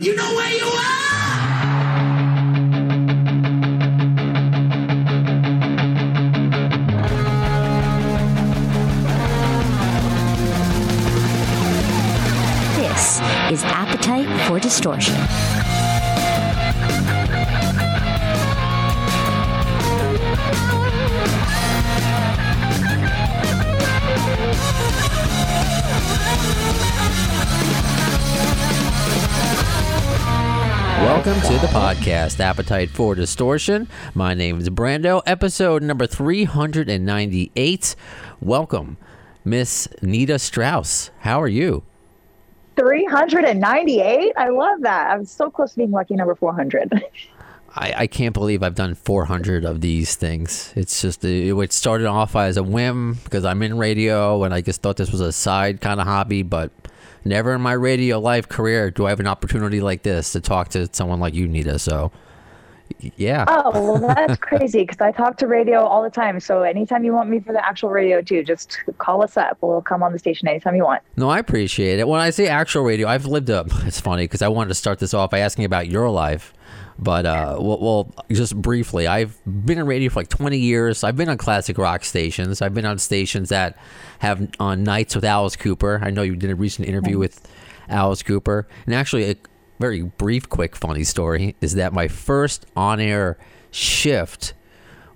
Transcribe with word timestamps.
You 0.00 0.16
know 0.16 0.34
where 0.34 0.52
you 0.52 0.66
are! 0.66 1.04
This 12.76 13.20
is 13.52 13.62
Appetite 13.62 14.48
for 14.48 14.58
Distortion. 14.58 15.14
Podcast, 32.14 32.38
Appetite 32.38 32.90
for 32.90 33.14
Distortion. 33.14 33.88
My 34.14 34.34
name 34.34 34.60
is 34.60 34.70
Brando, 34.70 35.20
episode 35.26 35.82
number 35.82 36.06
398. 36.06 37.96
Welcome, 38.40 38.96
Miss 39.44 39.88
Nita 40.00 40.38
Strauss. 40.38 41.10
How 41.20 41.42
are 41.42 41.48
you? 41.48 41.82
398? 42.76 44.32
I 44.36 44.48
love 44.48 44.82
that. 44.82 45.10
I'm 45.10 45.24
so 45.24 45.50
close 45.50 45.72
to 45.72 45.78
being 45.78 45.90
lucky 45.90 46.14
number 46.14 46.36
400. 46.36 46.92
I, 47.76 47.94
I 47.96 48.06
can't 48.06 48.32
believe 48.32 48.62
I've 48.62 48.76
done 48.76 48.94
400 48.94 49.64
of 49.64 49.80
these 49.80 50.14
things. 50.14 50.72
It's 50.76 51.02
just, 51.02 51.24
it, 51.24 51.52
it 51.52 51.72
started 51.72 52.06
off 52.06 52.36
as 52.36 52.56
a 52.56 52.62
whim 52.62 53.14
because 53.24 53.44
I'm 53.44 53.60
in 53.62 53.76
radio 53.76 54.44
and 54.44 54.54
I 54.54 54.60
just 54.60 54.82
thought 54.82 54.96
this 54.96 55.10
was 55.10 55.20
a 55.20 55.32
side 55.32 55.80
kind 55.80 56.00
of 56.00 56.06
hobby, 56.06 56.44
but 56.44 56.70
never 57.24 57.54
in 57.54 57.60
my 57.60 57.72
radio 57.72 58.18
life 58.18 58.48
career 58.48 58.90
do 58.90 59.06
I 59.06 59.10
have 59.10 59.20
an 59.20 59.26
opportunity 59.26 59.80
like 59.80 60.02
this 60.02 60.32
to 60.32 60.40
talk 60.40 60.68
to 60.70 60.88
someone 60.92 61.20
like 61.20 61.34
you, 61.34 61.48
Nita. 61.48 61.78
So, 61.78 62.12
yeah. 63.16 63.44
oh, 63.48 63.70
well, 63.72 64.14
that's 64.14 64.36
crazy 64.40 64.82
because 64.82 65.00
I 65.00 65.12
talk 65.12 65.36
to 65.38 65.46
radio 65.46 65.84
all 65.84 66.02
the 66.02 66.10
time. 66.10 66.40
So 66.40 66.62
anytime 66.62 67.04
you 67.04 67.12
want 67.12 67.28
me 67.30 67.40
for 67.40 67.52
the 67.52 67.64
actual 67.64 67.90
radio, 67.90 68.20
too, 68.20 68.42
just 68.44 68.78
call 68.98 69.22
us 69.22 69.36
up. 69.36 69.58
We'll 69.60 69.82
come 69.82 70.02
on 70.02 70.12
the 70.12 70.18
station 70.18 70.48
anytime 70.48 70.76
you 70.76 70.84
want. 70.84 71.02
No, 71.16 71.28
I 71.28 71.38
appreciate 71.38 71.98
it. 71.98 72.08
When 72.08 72.20
I 72.20 72.30
say 72.30 72.46
actual 72.46 72.82
radio, 72.82 73.08
I've 73.08 73.26
lived 73.26 73.50
up. 73.50 73.68
It's 73.84 74.00
funny 74.00 74.24
because 74.24 74.42
I 74.42 74.48
wanted 74.48 74.68
to 74.68 74.74
start 74.74 74.98
this 74.98 75.14
off 75.14 75.30
by 75.30 75.38
asking 75.38 75.64
about 75.64 75.88
your 75.88 76.10
life, 76.10 76.52
but 76.98 77.26
uh, 77.26 77.56
well, 77.60 77.78
well, 77.80 78.14
just 78.30 78.56
briefly, 78.56 79.06
I've 79.06 79.38
been 79.44 79.78
in 79.78 79.86
radio 79.86 80.10
for 80.10 80.20
like 80.20 80.28
20 80.28 80.58
years. 80.58 81.02
I've 81.02 81.16
been 81.16 81.28
on 81.28 81.38
classic 81.38 81.78
rock 81.78 82.04
stations. 82.04 82.62
I've 82.62 82.74
been 82.74 82.86
on 82.86 82.98
stations 82.98 83.48
that 83.48 83.76
have 84.20 84.48
on 84.60 84.84
nights 84.84 85.14
with 85.14 85.24
Alice 85.24 85.56
Cooper. 85.56 86.00
I 86.02 86.10
know 86.10 86.22
you 86.22 86.36
did 86.36 86.50
a 86.50 86.54
recent 86.54 86.88
interview 86.88 87.18
with 87.18 87.48
Alice 87.88 88.22
Cooper, 88.22 88.66
and 88.86 88.94
actually, 88.94 89.30
a 89.30 89.36
very 89.80 90.02
brief, 90.02 90.48
quick, 90.48 90.76
funny 90.76 91.04
story 91.04 91.56
is 91.60 91.74
that 91.74 91.92
my 91.92 92.06
first 92.06 92.64
on-air 92.76 93.36
shift 93.70 94.54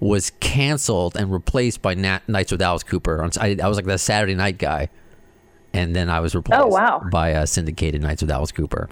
was 0.01 0.31
canceled 0.41 1.17
and 1.17 1.33
replaced 1.33 1.81
by 1.81 1.95
Nat- 1.95 2.29
Nights 2.29 2.53
with 2.53 2.61
Alice 2.61 2.83
Cooper. 2.83 3.23
I, 3.41 3.56
I 3.62 3.69
was 3.69 3.77
like 3.77 3.87
the 3.87 3.99
Saturday 3.99 4.34
night 4.34 4.59
guy 4.59 4.89
and 5.75 5.95
then 5.95 6.09
I 6.09 6.21
was 6.21 6.35
replaced 6.35 6.63
Oh, 6.63 6.67
wow. 6.69 7.03
by 7.13 7.35
uh, 7.35 7.47
syndicated 7.47 8.01
Nights 8.03 8.23
with 8.23 8.31
Alice 8.31 8.53
Cooper. 8.53 8.89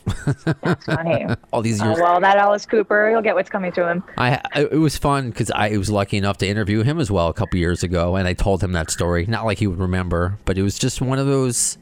That's 0.63 0.85
funny. 0.85 1.27
All 1.53 1.63
these 1.63 1.81
oh, 1.81 1.87
years, 1.87 1.99
well, 2.01 2.21
that 2.21 2.37
Alice 2.37 2.67
Cooper, 2.67 3.11
he'll 3.11 3.23
get 3.23 3.35
what's 3.35 3.51
coming 3.51 3.73
to 3.73 3.89
him. 3.89 4.05
I 4.19 4.41
it 4.55 4.79
was 4.79 4.97
fun 4.97 5.31
because 5.31 5.51
I 5.51 5.77
was 5.77 5.91
lucky 5.91 6.17
enough 6.19 6.39
to 6.39 6.47
interview 6.47 6.83
him 6.83 6.99
as 7.01 7.11
well 7.11 7.29
a 7.29 7.35
couple 7.35 7.59
years 7.59 7.83
ago, 7.83 8.17
and 8.17 8.29
I 8.29 8.35
told 8.35 8.63
him 8.63 8.73
that 8.73 8.91
story. 8.91 9.27
Not 9.27 9.45
like 9.47 9.59
he 9.59 9.67
would 9.67 9.79
remember, 9.79 10.39
but 10.45 10.59
it 10.59 10.63
was 10.63 10.79
just 10.79 11.01
one 11.01 11.19
of 11.19 11.27
those 11.27 11.79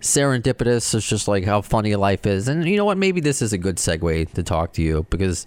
serendipitous. 0.00 0.94
It's 0.94 1.06
just 1.08 1.28
like 1.28 1.44
how 1.44 1.60
funny 1.60 1.94
life 1.96 2.26
is, 2.26 2.48
and 2.48 2.66
you 2.66 2.76
know 2.76 2.84
what? 2.84 2.98
Maybe 2.98 3.20
this 3.20 3.42
is 3.42 3.52
a 3.52 3.58
good 3.58 3.76
segue 3.76 4.32
to 4.32 4.42
talk 4.42 4.72
to 4.74 4.82
you 4.82 5.06
because 5.10 5.46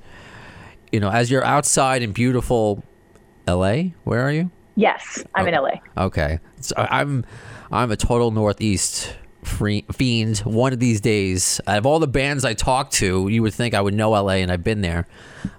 you 0.91 0.99
know, 0.99 1.09
as 1.09 1.31
you're 1.31 1.43
outside 1.43 2.03
in 2.03 2.11
beautiful 2.11 2.83
L.A., 3.47 3.95
where 4.03 4.21
are 4.21 4.31
you? 4.31 4.51
Yes, 4.75 5.23
I'm 5.35 5.47
in 5.47 5.55
oh, 5.55 5.63
LA. 5.63 6.05
Okay, 6.05 6.39
so 6.59 6.75
I'm 6.77 7.25
I'm 7.71 7.91
a 7.91 7.95
total 7.95 8.31
Northeast 8.31 9.15
fiend. 9.43 10.39
One 10.39 10.73
of 10.73 10.79
these 10.79 11.01
days, 11.01 11.59
out 11.67 11.77
of 11.77 11.85
all 11.85 11.99
the 11.99 12.07
bands 12.07 12.45
I 12.45 12.53
talk 12.53 12.91
to, 12.91 13.27
you 13.27 13.41
would 13.43 13.53
think 13.53 13.73
I 13.73 13.81
would 13.81 13.93
know 13.93 14.11
LA, 14.11 14.33
and 14.35 14.51
I've 14.51 14.63
been 14.63 14.81
there. 14.81 15.07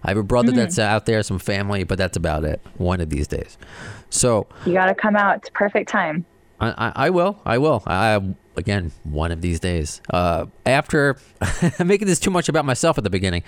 I 0.02 0.10
have 0.10 0.16
a 0.16 0.22
brother 0.22 0.48
mm-hmm. 0.48 0.58
that's 0.58 0.78
out 0.78 1.06
there, 1.06 1.22
some 1.22 1.38
family, 1.38 1.84
but 1.84 1.98
that's 1.98 2.16
about 2.16 2.44
it. 2.44 2.60
One 2.76 3.00
of 3.00 3.10
these 3.10 3.28
days. 3.28 3.58
So 4.10 4.46
You 4.64 4.72
got 4.72 4.86
to 4.86 4.94
come 4.94 5.16
out. 5.16 5.36
It's 5.38 5.50
perfect 5.50 5.88
time. 5.88 6.24
I, 6.60 6.70
I, 6.70 7.06
I 7.06 7.10
will. 7.10 7.40
I 7.44 7.58
will. 7.58 7.82
I 7.86 8.34
again 8.56 8.92
one 9.04 9.32
of 9.32 9.40
these 9.40 9.60
days. 9.60 10.00
Uh, 10.10 10.46
after 10.66 11.16
I'm 11.78 11.86
making 11.86 12.06
this 12.06 12.20
too 12.20 12.30
much 12.30 12.48
about 12.48 12.64
myself 12.64 12.98
at 12.98 13.04
the 13.04 13.10
beginning. 13.10 13.42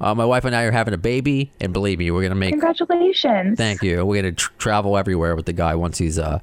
Uh, 0.00 0.14
my 0.14 0.24
wife 0.24 0.44
and 0.46 0.56
I 0.56 0.62
are 0.62 0.70
having 0.70 0.94
a 0.94 0.98
baby, 0.98 1.52
and 1.60 1.72
believe 1.72 1.98
me, 1.98 2.10
we're 2.10 2.22
gonna 2.22 2.34
make 2.34 2.52
Congratulations. 2.52 3.56
Thank 3.58 3.82
you. 3.82 4.04
We're 4.06 4.22
gonna 4.22 4.32
tr- 4.32 4.50
travel 4.58 4.96
everywhere 4.96 5.36
with 5.36 5.46
the 5.46 5.52
guy 5.52 5.74
once 5.74 5.98
he's 5.98 6.18
uh 6.18 6.40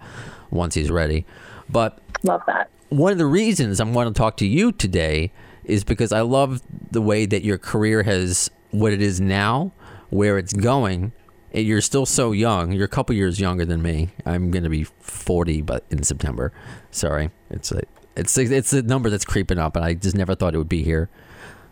once 0.52 0.76
he's 0.76 0.92
ready. 0.92 1.26
But 1.70 2.00
Love 2.24 2.42
that. 2.48 2.70
one 2.90 3.12
of 3.12 3.18
the 3.18 3.26
reasons 3.26 3.80
I'm 3.80 3.94
want 3.94 4.14
to 4.14 4.18
talk 4.18 4.38
to 4.38 4.48
you 4.48 4.72
today 4.72 5.32
is 5.64 5.84
because 5.84 6.12
I 6.14 6.22
love 6.22 6.62
the 6.92 7.02
way 7.02 7.26
that 7.26 7.44
your 7.44 7.58
career 7.58 8.04
has 8.04 8.50
what 8.72 8.94
it 8.94 9.02
is 9.02 9.20
now, 9.20 9.72
where 10.10 10.38
it's 10.38 10.54
going. 10.54 11.12
And 11.54 11.66
you're 11.66 11.82
still 11.82 12.06
so 12.06 12.34
young. 12.34 12.72
You're 12.74 12.86
a 12.86 12.90
couple 12.90 13.16
years 13.16 13.40
younger 13.40 13.66
than 13.66 13.82
me. 13.82 14.10
I'm 14.26 14.52
gonna 14.52 14.70
be 14.70 14.84
40, 14.84 15.62
but 15.64 15.84
in 15.90 16.04
September. 16.04 16.54
Sorry, 16.92 17.32
it's 17.50 17.72
a 17.72 17.82
it's 18.18 18.38
it's 18.38 18.74
a 18.74 18.82
number 18.82 19.10
that's 19.10 19.26
creeping 19.26 19.60
up, 19.60 19.76
and 19.76 19.86
I 19.86 19.94
just 19.94 20.16
never 20.16 20.36
thought 20.36 20.54
it 20.54 20.58
would 20.58 20.70
be 20.70 20.84
here. 20.84 21.10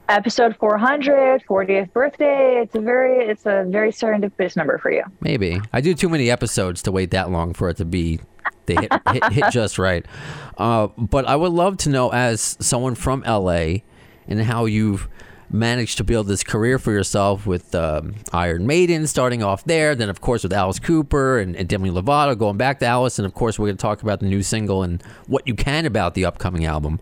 Episode 0.07 0.55
400, 0.57 1.43
40th 1.49 1.91
birthday. 1.91 2.61
It's 2.61 2.75
a 2.75 2.79
very, 2.79 3.25
it's 3.25 3.47
a 3.47 3.65
very 3.67 3.91
serendipitous 3.91 4.55
number 4.55 4.77
for 4.77 4.91
you. 4.91 5.03
Maybe 5.19 5.59
I 5.73 5.81
do 5.81 5.95
too 5.95 6.09
many 6.09 6.29
episodes 6.29 6.83
to 6.83 6.91
wait 6.91 7.09
that 7.11 7.31
long 7.31 7.53
for 7.53 7.69
it 7.69 7.77
to 7.77 7.85
be 7.85 8.19
they 8.67 8.75
hit, 8.75 8.93
hit, 9.11 9.33
hit 9.33 9.45
just 9.51 9.79
right. 9.79 10.05
Uh, 10.57 10.87
but 10.97 11.25
I 11.25 11.35
would 11.35 11.51
love 11.51 11.77
to 11.77 11.89
know, 11.89 12.09
as 12.09 12.57
someone 12.59 12.95
from 12.95 13.21
LA, 13.21 13.77
and 14.27 14.41
how 14.41 14.65
you've 14.65 15.07
managed 15.49 15.97
to 15.97 16.03
build 16.03 16.27
this 16.27 16.43
career 16.43 16.79
for 16.79 16.91
yourself 16.91 17.45
with 17.45 17.73
um, 17.75 18.15
Iron 18.33 18.65
Maiden, 18.67 19.07
starting 19.07 19.43
off 19.43 19.63
there, 19.65 19.95
then 19.95 20.09
of 20.09 20.21
course 20.21 20.43
with 20.43 20.53
Alice 20.53 20.79
Cooper 20.79 21.39
and, 21.39 21.55
and 21.55 21.69
Demi 21.69 21.89
Lovato, 21.89 22.37
going 22.37 22.57
back 22.57 22.79
to 22.79 22.85
Alice, 22.85 23.19
and 23.19 23.25
of 23.25 23.33
course 23.33 23.57
we're 23.57 23.67
going 23.67 23.77
to 23.77 23.81
talk 23.81 24.01
about 24.01 24.19
the 24.19 24.27
new 24.27 24.43
single 24.43 24.83
and 24.83 25.01
what 25.27 25.47
you 25.47 25.55
can 25.55 25.85
about 25.85 26.13
the 26.13 26.25
upcoming 26.25 26.65
album. 26.65 26.99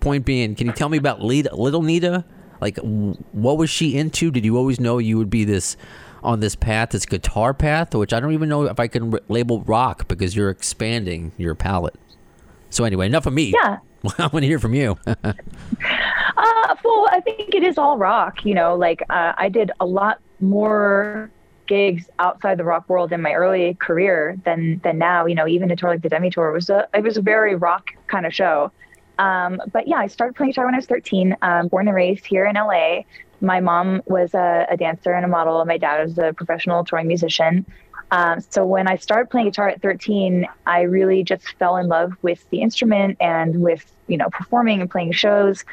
Point 0.00 0.24
being, 0.24 0.54
can 0.54 0.66
you 0.66 0.72
tell 0.72 0.88
me 0.88 0.98
about 0.98 1.22
Lita, 1.22 1.54
Little 1.54 1.82
Nita? 1.82 2.24
Like, 2.60 2.78
what 2.78 3.56
was 3.56 3.70
she 3.70 3.96
into? 3.96 4.30
Did 4.30 4.44
you 4.44 4.56
always 4.56 4.80
know 4.80 4.98
you 4.98 5.16
would 5.18 5.30
be 5.30 5.44
this 5.44 5.76
on 6.22 6.40
this 6.40 6.54
path, 6.54 6.90
this 6.90 7.06
guitar 7.06 7.54
path, 7.54 7.94
which 7.94 8.12
I 8.12 8.20
don't 8.20 8.32
even 8.32 8.48
know 8.48 8.64
if 8.64 8.80
I 8.80 8.88
can 8.88 9.18
label 9.28 9.62
rock 9.62 10.08
because 10.08 10.34
you're 10.34 10.50
expanding 10.50 11.32
your 11.36 11.54
palette. 11.54 11.96
So 12.70 12.84
anyway, 12.84 13.06
enough 13.06 13.26
of 13.26 13.32
me. 13.32 13.54
Yeah. 13.62 13.78
I 14.18 14.26
want 14.28 14.42
to 14.42 14.46
hear 14.46 14.58
from 14.58 14.74
you. 14.74 14.96
Uh, 16.38 16.76
well, 16.84 17.08
I 17.10 17.20
think 17.20 17.52
it 17.52 17.64
is 17.64 17.78
all 17.78 17.98
rock. 17.98 18.44
You 18.44 18.54
know, 18.54 18.76
like 18.76 19.02
uh, 19.10 19.32
I 19.36 19.48
did 19.48 19.72
a 19.80 19.86
lot 19.86 20.20
more 20.38 21.32
gigs 21.66 22.08
outside 22.20 22.58
the 22.58 22.64
rock 22.64 22.88
world 22.88 23.12
in 23.12 23.20
my 23.20 23.32
early 23.32 23.74
career 23.74 24.36
than 24.44 24.80
than 24.84 24.98
now. 24.98 25.26
You 25.26 25.34
know, 25.34 25.48
even 25.48 25.70
a 25.72 25.76
tour 25.76 25.90
like 25.90 26.02
the 26.02 26.08
Demi 26.08 26.30
Tour 26.30 26.52
was 26.52 26.70
a 26.70 26.86
it 26.94 27.02
was 27.02 27.16
a 27.16 27.22
very 27.22 27.56
rock 27.56 27.90
kind 28.06 28.24
of 28.24 28.32
show. 28.32 28.70
Um, 29.18 29.60
but 29.72 29.88
yeah, 29.88 29.96
I 29.96 30.06
started 30.06 30.36
playing 30.36 30.52
guitar 30.52 30.64
when 30.66 30.74
I 30.74 30.78
was 30.78 30.86
13. 30.86 31.36
Um, 31.42 31.66
born 31.68 31.88
and 31.88 31.96
raised 31.96 32.24
here 32.24 32.46
in 32.46 32.54
LA. 32.54 33.00
My 33.40 33.60
mom 33.60 34.02
was 34.06 34.34
a, 34.34 34.66
a 34.70 34.76
dancer 34.76 35.12
and 35.12 35.24
a 35.24 35.28
model. 35.28 35.64
My 35.64 35.78
dad 35.78 36.04
was 36.04 36.18
a 36.18 36.32
professional 36.32 36.84
touring 36.84 37.08
musician. 37.08 37.66
Um, 38.10 38.40
so 38.48 38.64
when 38.64 38.88
I 38.88 38.96
started 38.96 39.28
playing 39.30 39.48
guitar 39.48 39.68
at 39.68 39.82
13, 39.82 40.46
I 40.66 40.82
really 40.82 41.22
just 41.22 41.56
fell 41.58 41.76
in 41.76 41.88
love 41.88 42.12
with 42.22 42.48
the 42.50 42.62
instrument 42.62 43.18
and 43.20 43.60
with 43.60 43.90
you 44.06 44.16
know 44.16 44.28
performing 44.30 44.80
and 44.80 44.90
playing 44.90 45.12
shows 45.12 45.64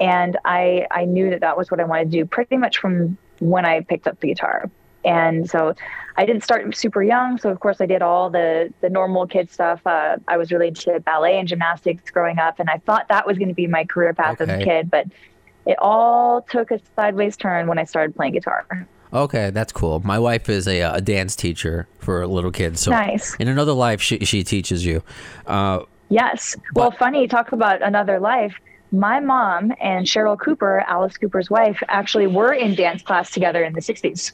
and 0.00 0.36
I 0.44 0.86
I 0.90 1.04
knew 1.04 1.30
that 1.30 1.40
that 1.40 1.56
was 1.56 1.70
what 1.70 1.80
I 1.80 1.84
wanted 1.84 2.10
to 2.10 2.18
do 2.18 2.24
pretty 2.24 2.56
much 2.56 2.78
from 2.78 3.16
when 3.40 3.64
I 3.64 3.80
picked 3.80 4.06
up 4.06 4.20
the 4.20 4.28
guitar. 4.28 4.70
And 5.04 5.48
so 5.48 5.74
I 6.16 6.26
didn't 6.26 6.42
start 6.42 6.76
super 6.76 7.02
young, 7.02 7.38
so 7.38 7.50
of 7.50 7.60
course 7.60 7.80
I 7.80 7.86
did 7.86 8.02
all 8.02 8.30
the 8.30 8.72
the 8.80 8.90
normal 8.90 9.26
kid 9.26 9.50
stuff. 9.50 9.80
Uh, 9.86 10.16
I 10.26 10.36
was 10.36 10.50
really 10.50 10.68
into 10.68 10.98
ballet 11.00 11.38
and 11.38 11.48
gymnastics 11.48 12.10
growing 12.10 12.38
up, 12.38 12.58
and 12.58 12.68
I 12.68 12.78
thought 12.78 13.08
that 13.08 13.26
was 13.26 13.38
going 13.38 13.48
to 13.48 13.54
be 13.54 13.66
my 13.66 13.84
career 13.84 14.12
path 14.12 14.40
as 14.40 14.48
a 14.48 14.58
kid. 14.58 14.90
But 14.90 15.06
it 15.66 15.78
all 15.78 16.42
took 16.42 16.70
a 16.70 16.80
sideways 16.96 17.36
turn 17.36 17.66
when 17.68 17.78
I 17.78 17.84
started 17.84 18.16
playing 18.16 18.32
guitar. 18.32 18.66
Okay, 19.12 19.50
that's 19.50 19.72
cool. 19.72 20.00
My 20.00 20.18
wife 20.18 20.48
is 20.48 20.66
a, 20.68 20.80
a 20.80 21.00
dance 21.00 21.36
teacher 21.36 21.86
for 21.98 22.26
little 22.26 22.50
kids. 22.50 22.80
So 22.80 22.90
Nice. 22.90 23.34
in 23.36 23.48
another 23.48 23.72
life, 23.72 24.00
she, 24.00 24.18
she 24.20 24.42
teaches 24.44 24.84
you. 24.84 25.02
Uh, 25.46 25.80
Yes. 26.10 26.56
Well, 26.74 26.90
funny, 26.90 27.28
talk 27.28 27.52
about 27.52 27.82
another 27.82 28.18
life. 28.18 28.54
My 28.92 29.20
mom 29.20 29.74
and 29.78 30.06
Cheryl 30.06 30.38
Cooper, 30.40 30.82
Alice 30.86 31.18
Cooper's 31.18 31.50
wife, 31.50 31.82
actually 31.88 32.26
were 32.26 32.52
in 32.52 32.74
dance 32.74 33.02
class 33.02 33.30
together 33.30 33.62
in 33.62 33.74
the 33.74 33.80
60s. 33.82 34.32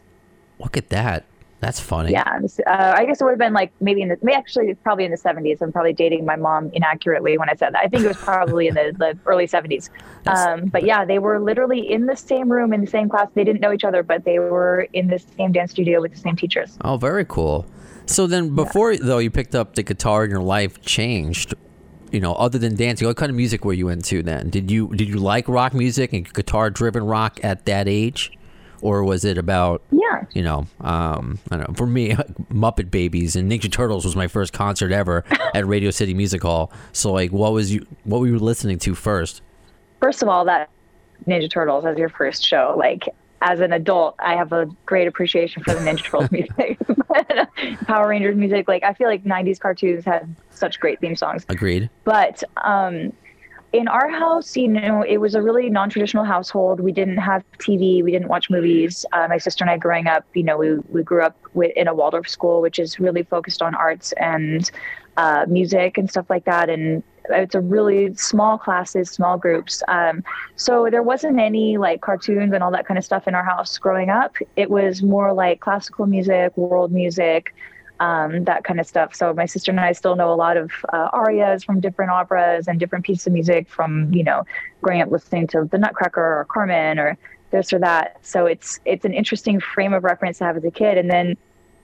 look 0.61 0.77
at 0.77 0.91
that. 0.91 1.25
That's 1.65 1.81
funny. 1.81 2.13
Yeah, 2.13 2.41
uh, 2.67 2.95
I 2.97 3.05
guess 3.07 3.21
it 3.21 3.25
would 3.25 3.31
have 3.31 3.39
been 3.39 3.53
like 3.53 3.73
maybe 3.81 4.03
in 4.03 4.09
the 4.09 4.19
maybe 4.23 4.37
actually 4.37 4.75
probably 4.75 5.05
in 5.05 5.11
the 5.11 5.17
70s. 5.17 5.63
I'm 5.63 5.73
probably 5.73 5.93
dating 5.93 6.25
my 6.25 6.37
mom 6.37 6.71
inaccurately 6.73 7.39
when 7.39 7.49
I 7.49 7.55
said 7.55 7.75
that. 7.75 7.81
I 7.83 7.89
think 7.89 8.05
it 8.05 8.09
was 8.09 8.17
probably 8.17 8.69
in 8.69 8.75
the, 8.75 8.95
the 8.97 9.19
early 9.27 9.47
70s. 9.47 9.91
Um, 10.27 10.69
but 10.69 10.85
yeah, 10.85 11.05
they 11.05 11.19
were 11.19 11.39
literally 11.39 11.93
in 11.93 12.07
the 12.07 12.17
same 12.17 12.51
room 12.51 12.73
in 12.73 12.81
the 12.81 12.91
same 12.91 13.11
class. 13.11 13.29
They 13.35 13.45
didn't 13.45 13.61
know 13.61 13.75
each 13.75 13.85
other, 13.85 14.03
but 14.03 14.25
they 14.25 14.39
were 14.39 14.89
in 14.95 15.09
the 15.09 15.19
same 15.19 15.53
dance 15.53 15.73
studio 15.73 16.01
with 16.01 16.13
the 16.13 16.19
same 16.19 16.35
teachers. 16.35 16.79
Oh, 16.81 16.97
very 16.97 17.27
cool. 17.27 17.67
So 18.07 18.27
then, 18.27 18.55
before 18.55 18.97
though 18.97 19.19
you 19.19 19.31
picked 19.31 19.55
up 19.55 19.75
the 19.75 19.83
guitar 19.83 20.23
and 20.23 20.33
your 20.33 20.43
life 20.43 20.81
changed, 20.81 21.55
you 22.11 22.21
know, 22.21 22.35
other 22.35 22.59
than 22.59 22.75
dancing, 22.77 23.07
what 23.07 23.17
kind 23.17 23.29
of 23.29 23.37
music 23.37 23.65
were 23.65 23.73
you 23.73 23.89
into 23.89 24.23
then? 24.23 24.51
Did 24.51 24.71
you 24.71 24.89
did 24.95 25.09
you 25.09 25.17
like 25.17 25.49
rock 25.49 25.75
music 25.75 26.13
and 26.13 26.31
guitar 26.33 26.71
driven 26.71 27.05
rock 27.05 27.41
at 27.43 27.67
that 27.67 27.89
age, 27.89 28.33
or 28.85 29.03
was 29.03 29.25
it 29.25 29.39
about 29.39 29.81
Yeah. 29.91 30.25
you 30.35 30.43
know, 30.43 30.67
um, 30.83 31.39
I 31.51 31.57
don't 31.57 31.69
know. 31.69 31.75
For 31.75 31.87
me, 31.87 32.11
Muppet 32.53 32.91
Babies 32.91 33.35
and 33.35 33.51
Ninja 33.51 33.73
Turtles 33.73 34.05
was 34.05 34.15
my 34.15 34.27
first 34.29 34.53
concert 34.53 34.93
ever 34.93 35.25
at 35.55 35.67
Radio 35.67 35.91
City 35.91 36.13
Music 36.15 36.43
Hall. 36.43 36.71
So 36.93 37.11
like, 37.13 37.33
what 37.33 37.53
was 37.53 37.73
you 37.73 37.87
what 38.05 38.21
were 38.21 38.27
you 38.27 38.39
listening 38.39 38.79
to 38.81 38.95
first? 38.95 39.41
First 40.01 40.23
of 40.23 40.29
all, 40.29 40.45
that 40.45 40.69
Ninja 41.27 41.51
Turtles 41.51 41.87
as 41.87 41.97
your 41.97 42.11
first 42.11 42.47
show, 42.47 42.75
like 42.77 43.09
as 43.41 43.61
an 43.61 43.73
adult, 43.73 44.17
I 44.19 44.37
have 44.37 44.53
a 44.53 44.67
great 44.87 45.09
appreciation 45.09 45.63
for 45.65 45.73
the 45.75 45.81
Ninja 45.81 46.03
Turtles 46.05 46.31
music, 46.31 46.79
Power 47.87 48.09
Rangers 48.09 48.37
music. 48.37 48.69
Like 48.69 48.83
I 48.83 48.93
feel 48.93 49.09
like 49.09 49.25
'90s 49.25 49.59
cartoons 49.59 50.05
had 50.05 50.35
such 50.51 50.79
great 50.79 51.01
theme 51.01 51.17
songs. 51.17 51.47
Agreed. 51.49 51.89
But 52.05 52.43
um, 52.63 53.13
in 53.75 53.89
our 53.89 54.09
house, 54.09 54.57
you 54.57 54.69
know, 54.69 55.03
it 55.03 55.17
was 55.17 55.35
a 55.35 55.43
really 55.43 55.69
non-traditional 55.69 56.23
household. 56.23 56.79
We 56.79 56.93
didn't 56.93 57.17
have 57.17 57.43
TV. 57.59 58.05
We 58.05 58.13
didn't 58.13 58.29
watch 58.29 58.49
movies. 58.49 59.05
Uh, 59.13 59.27
my 59.29 59.37
sister 59.37 59.65
and 59.65 59.71
I, 59.71 59.79
growing 59.79 60.07
up, 60.07 60.25
you 60.33 60.45
know, 60.45 60.57
we 60.57 60.77
we 60.91 61.03
grew 61.03 61.23
up 61.23 61.37
with, 61.55 61.73
in 61.75 61.89
a 61.89 61.95
Waldorf 61.95 62.29
school, 62.29 62.61
which 62.61 62.79
is 62.79 63.01
really 63.01 63.25
focused 63.25 63.63
on 63.63 63.75
arts 63.75 64.13
and 64.13 64.71
uh, 65.17 65.47
music 65.49 65.99
and 65.99 66.09
stuff 66.09 66.31
like 66.31 66.45
that. 66.45 66.71
And 66.71 67.03
it's 67.31 67.57
a 67.57 67.61
really 67.61 68.15
small 68.15 68.59
classes, 68.59 69.11
small 69.11 69.39
groups. 69.39 69.83
Um, 69.89 70.23
so 70.55 70.89
there 70.89 71.03
wasn't 71.03 71.41
any 71.41 71.77
like 71.77 72.01
cartoons 72.01 72.55
and 72.55 72.63
all 72.63 72.71
that 72.71 72.87
kind 72.87 72.97
of 72.97 73.05
stuff 73.05 73.27
in 73.27 73.35
our 73.35 73.45
house 73.45 73.77
growing 73.77 74.09
up. 74.09 74.37
It 74.55 74.71
was 74.71 75.03
more 75.03 75.33
like 75.33 75.59
classical 75.59 76.07
music, 76.07 76.57
world 76.57 76.93
music, 76.93 77.53
um, 78.01 78.45
that 78.45 78.65
kind 78.65 78.81
of 78.81 78.87
stuff. 78.87 79.15
So 79.15 79.33
my 79.33 79.47
sister 79.47 79.71
and 79.71 79.81
I 79.81 79.93
still 79.93 80.17
know 80.17 80.33
a 80.33 80.35
lot 80.35 80.57
of 80.57 80.71
uh, 80.93 81.09
arias 81.13 81.65
from 81.65 81.81
different 81.81 82.11
operas 82.11 82.69
and 82.69 82.79
different 82.81 83.05
pieces 83.05 83.27
of 83.27 83.33
music 83.33 83.69
from 83.69 84.13
you 84.13 84.25
know 84.25 84.45
growing 84.83 85.01
up 85.01 85.11
listening 85.11 85.47
to 85.49 85.65
the 85.71 85.79
Nutcracker 85.79 86.21
or 86.21 86.47
Carmen 86.47 86.99
or 86.99 87.17
this 87.51 87.73
or 87.73 87.79
that. 87.79 88.19
So 88.23 88.47
it's 88.47 88.81
it's 88.85 89.05
an 89.05 89.15
interesting 89.15 89.61
frame 89.61 89.93
of 89.93 90.05
reference 90.05 90.39
to 90.39 90.45
have 90.45 90.57
as 90.57 90.65
a 90.65 90.71
kid, 90.71 90.99
and 90.99 91.11
then 91.11 91.37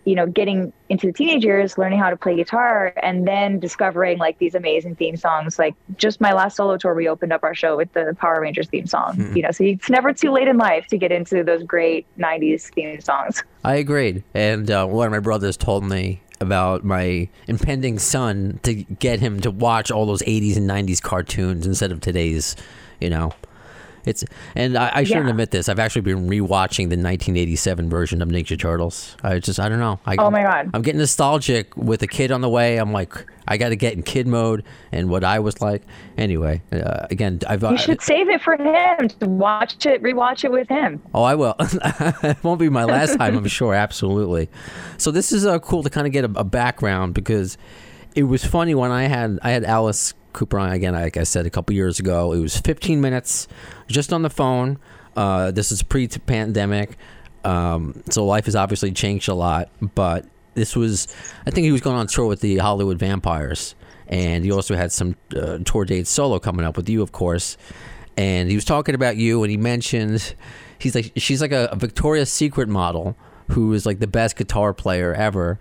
you 0.05 0.15
know 0.15 0.27
getting 0.27 0.73
into 0.89 1.07
the 1.07 1.13
teenage 1.13 1.45
years, 1.45 1.79
learning 1.79 1.99
how 1.99 2.11
to 2.11 2.17
play 2.17 2.37
guitar, 2.37 2.93
and 3.03 3.27
then 3.27 3.59
discovering 3.59 4.19
like 4.19 4.39
these 4.39 4.55
amazing 4.55 4.97
theme 4.97 5.17
songs. 5.17 5.59
Like 5.59 5.75
just 5.97 6.21
my 6.21 6.33
last 6.33 6.57
solo 6.57 6.77
tour, 6.77 6.95
we 6.95 7.09
opened 7.09 7.33
up 7.33 7.43
our 7.43 7.55
show 7.55 7.77
with 7.77 7.93
the 7.93 8.15
Power 8.19 8.41
Rangers 8.41 8.69
theme 8.69 8.87
song. 8.87 9.35
You 9.37 9.43
know, 9.43 9.51
so 9.51 9.65
it's 9.65 9.91
never 9.91 10.13
too 10.13 10.31
late 10.33 10.49
in 10.49 10.57
life 10.59 10.87
to 10.89 10.99
get 10.99 11.13
into 11.13 11.45
those 11.45 11.63
great 11.63 12.07
'90s 12.19 12.73
theme 12.73 13.01
songs. 13.01 13.43
I 13.65 13.77
agreed. 13.77 14.25
And 14.35 14.71
uh, 14.71 14.87
one 14.87 15.07
of 15.07 15.13
my 15.13 15.21
brothers 15.21 15.57
told 15.57 15.85
me 15.85 16.23
about 16.41 16.85
my 16.85 17.29
impending 17.47 17.99
son 17.99 18.59
to 18.63 18.75
get 18.75 19.21
him 19.21 19.41
to 19.41 19.51
watch 19.51 19.91
all 19.91 20.07
those 20.07 20.23
80s 20.23 20.57
and 20.57 20.69
90s 20.69 21.03
cartoons 21.03 21.67
instead 21.67 21.93
of 21.93 22.01
today's, 22.01 22.57
you 22.99 23.11
know. 23.11 23.33
It's 24.05 24.25
and 24.55 24.77
I, 24.77 24.91
I 24.97 25.05
shouldn't 25.05 25.27
Yeah. 25.27 25.31
admit 25.31 25.51
this. 25.51 25.69
I've 25.69 25.79
actually 25.79 26.03
been 26.03 26.29
rewatching 26.29 26.89
the 26.89 26.97
1987 26.97 27.89
version 27.91 28.23
of 28.23 28.29
Ninja 28.29 28.59
Turtles. 28.59 29.17
I 29.23 29.39
just 29.39 29.61
I 29.61 29.69
don't 29.69 29.79
know. 29.81 30.01
I, 30.07 30.17
Oh 30.19 30.31
my 30.31 30.43
God. 30.43 30.71
I'm 30.75 30.83
getting 30.83 31.01
nostalgic 31.01 31.77
with 31.77 32.03
a 32.03 32.07
kid 32.07 32.33
on 32.33 32.41
the 32.41 32.49
way. 32.49 32.79
I'm 32.79 32.93
like 32.93 33.27
I 33.49 33.57
got 33.57 33.71
to 33.71 33.77
get 33.77 33.95
in 33.95 34.03
kid 34.03 34.27
mode 34.29 34.65
and 34.93 35.09
what 35.11 35.25
I 35.25 35.41
was 35.41 35.61
like. 35.61 35.83
Anyway, 36.17 36.63
uh, 36.73 37.07
again, 37.11 37.41
I've 37.49 37.63
You 37.63 37.77
should 37.79 38.01
save 38.01 38.29
it 38.29 38.41
for 38.43 38.55
him 38.55 39.09
to 39.09 39.29
watch 39.29 39.85
it, 39.87 40.03
rewatch 40.03 40.45
it 40.45 40.53
with 40.53 40.69
him. 40.69 41.03
Oh, 41.13 41.23
I 41.25 41.35
will. 41.35 41.57
it 41.61 42.37
won't 42.45 42.61
be 42.61 42.69
my 42.69 42.85
last 42.85 43.17
time, 43.19 43.37
I'm 43.37 43.47
sure. 43.49 43.75
Absolutely. 43.75 44.49
So 44.99 45.11
this 45.11 45.33
is 45.33 45.45
uh, 45.47 45.59
cool 45.59 45.83
to 45.83 45.91
kind 45.91 46.07
of 46.07 46.13
get 46.13 46.25
a, 46.25 46.31
a 46.39 46.45
background 46.45 47.15
because 47.15 47.59
it 48.15 48.25
was 48.25 48.45
funny 48.45 48.75
when 48.75 48.91
I 48.93 49.05
had 49.05 49.39
I 49.43 49.51
had 49.51 49.65
Alice 49.65 50.15
Cooper 50.33 50.59
again. 50.59 50.95
Like 50.95 51.17
I 51.17 51.25
said 51.25 51.47
a 51.47 51.51
couple 51.51 51.75
years 51.75 51.99
ago, 51.99 52.33
it 52.33 52.41
was 52.41 52.57
15 52.59 53.01
minutes 53.01 53.49
just 53.89 54.13
on 54.13 54.23
the 54.23 54.31
phone. 54.31 54.79
Uh, 55.17 55.51
this 55.51 55.73
is 55.73 55.83
pre-pandemic, 55.83 56.97
um, 57.45 58.03
so 58.11 58.25
life 58.25 58.45
has 58.45 58.55
obviously 58.55 58.93
changed 58.93 59.29
a 59.29 59.35
lot. 59.35 59.71
But 59.95 60.25
this 60.55 60.77
was, 60.77 61.09
I 61.47 61.51
think 61.51 61.65
he 61.65 61.73
was 61.73 61.81
going 61.81 61.97
on 61.97 62.07
tour 62.07 62.27
with 62.27 62.41
the 62.41 62.59
Hollywood 62.59 62.99
Vampires, 62.99 63.75
and 64.07 64.45
he 64.45 64.53
also 64.53 64.77
had 64.77 64.93
some 64.93 65.17
uh, 65.37 65.59
tour 65.65 65.85
dates 65.85 66.11
solo 66.11 66.39
coming 66.39 66.65
up 66.65 66.77
with 66.77 66.89
you, 66.89 67.03
of 67.03 67.13
course 67.13 67.57
and 68.17 68.51
he 68.51 68.55
was 68.55 68.67
talking 68.67 68.95
about 68.95 69.17
you 69.17 69.43
and 69.43 69.51
he 69.51 69.57
mentioned 69.57 70.35
he's 70.79 70.95
like 70.95 71.13
she's 71.17 71.41
like 71.41 71.53
a, 71.53 71.69
a 71.73 71.77
Victoria's 71.77 72.31
Secret 72.31 72.69
model 72.69 73.17
who 73.49 73.73
is 73.73 73.87
like 73.87 73.99
the 73.99 74.07
best 74.07 74.37
guitar 74.37 74.73
player 74.73 75.15
ever. 75.15 75.59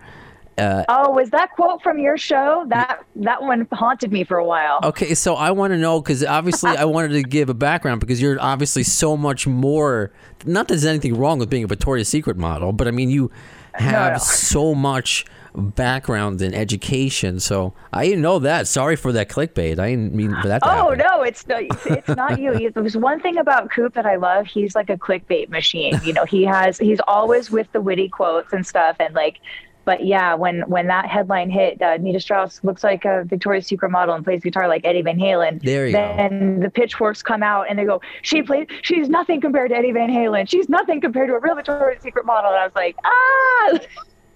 Uh, 0.60 0.84
oh, 0.88 1.10
was 1.10 1.30
that 1.30 1.52
quote 1.52 1.82
from 1.82 1.98
your 1.98 2.16
show? 2.18 2.64
That 2.68 3.04
that 3.16 3.42
one 3.42 3.66
haunted 3.72 4.12
me 4.12 4.24
for 4.24 4.36
a 4.36 4.44
while. 4.44 4.80
Okay, 4.84 5.14
so 5.14 5.34
I 5.34 5.50
want 5.50 5.72
to 5.72 5.78
know 5.78 6.00
because 6.00 6.24
obviously 6.24 6.70
I 6.70 6.84
wanted 6.84 7.12
to 7.12 7.22
give 7.22 7.48
a 7.48 7.54
background 7.54 8.00
because 8.00 8.20
you're 8.20 8.40
obviously 8.40 8.82
so 8.82 9.16
much 9.16 9.46
more. 9.46 10.12
Not 10.44 10.68
that 10.68 10.74
there's 10.74 10.84
anything 10.84 11.16
wrong 11.16 11.38
with 11.38 11.50
being 11.50 11.64
a 11.64 11.66
Victoria's 11.66 12.08
Secret 12.08 12.36
model, 12.36 12.72
but 12.72 12.86
I 12.86 12.90
mean 12.90 13.10
you 13.10 13.30
have 13.74 14.12
no. 14.14 14.18
so 14.18 14.74
much 14.74 15.24
background 15.54 16.40
in 16.42 16.54
education. 16.54 17.40
So 17.40 17.74
I 17.92 18.04
didn't 18.04 18.22
know 18.22 18.38
that. 18.40 18.68
Sorry 18.68 18.96
for 18.96 19.12
that 19.12 19.28
clickbait. 19.28 19.78
I 19.78 19.90
didn't 19.90 20.14
mean 20.14 20.36
for 20.40 20.48
that. 20.48 20.62
To 20.62 20.68
Oh 20.68 20.90
happen. 20.90 20.98
no, 20.98 21.22
it's 21.22 21.46
no, 21.46 21.56
it's, 21.56 21.86
it's 21.86 22.08
not 22.08 22.40
you. 22.40 22.70
There's 22.70 22.96
one 22.96 23.20
thing 23.20 23.38
about 23.38 23.70
Coop 23.70 23.94
that 23.94 24.06
I 24.06 24.16
love. 24.16 24.46
He's 24.46 24.74
like 24.74 24.90
a 24.90 24.96
clickbait 24.96 25.48
machine. 25.48 26.00
You 26.04 26.12
know, 26.12 26.24
he 26.24 26.44
has 26.44 26.78
he's 26.78 27.00
always 27.08 27.50
with 27.50 27.70
the 27.72 27.80
witty 27.80 28.08
quotes 28.08 28.52
and 28.52 28.66
stuff. 28.66 28.96
And 29.00 29.14
like, 29.14 29.40
but 29.84 30.04
yeah, 30.04 30.34
when 30.34 30.62
when 30.62 30.86
that 30.88 31.06
headline 31.06 31.50
hit, 31.50 31.80
uh, 31.80 31.96
Nita 31.96 32.20
Strauss 32.20 32.62
looks 32.62 32.84
like 32.84 33.04
a 33.04 33.24
Victoria's 33.24 33.66
Secret 33.66 33.90
model 33.90 34.14
and 34.14 34.24
plays 34.24 34.42
guitar 34.42 34.68
like 34.68 34.84
Eddie 34.84 35.02
Van 35.02 35.18
Halen. 35.18 35.62
There 35.62 35.86
you 35.86 35.92
go. 35.92 35.98
then 35.98 36.60
the 36.60 36.70
pitchforks 36.70 37.22
come 37.22 37.42
out 37.42 37.66
and 37.68 37.78
they 37.78 37.84
go, 37.84 38.00
she 38.22 38.42
plays. 38.42 38.66
She's 38.82 39.08
nothing 39.08 39.40
compared 39.40 39.70
to 39.70 39.76
Eddie 39.76 39.92
Van 39.92 40.10
Halen. 40.10 40.48
She's 40.48 40.68
nothing 40.68 41.00
compared 41.00 41.28
to 41.28 41.34
a 41.34 41.40
real 41.40 41.54
Victoria's 41.54 42.02
Secret 42.02 42.26
model. 42.26 42.50
And 42.50 42.60
I 42.60 42.66
was 42.66 42.74
like, 42.74 42.96
ah. 43.04 43.78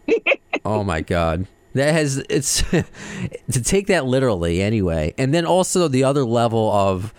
Oh 0.64 0.85
my 0.85 1.00
god. 1.00 1.46
That 1.75 1.93
has 1.93 2.19
it's 2.31 2.62
to 2.70 3.62
take 3.62 3.88
that 3.88 4.06
literally 4.06 4.62
anyway. 4.62 5.14
And 5.19 5.35
then 5.35 5.44
also 5.44 5.88
the 5.88 6.05
other 6.05 6.25
level 6.25 6.70
of 6.73 7.12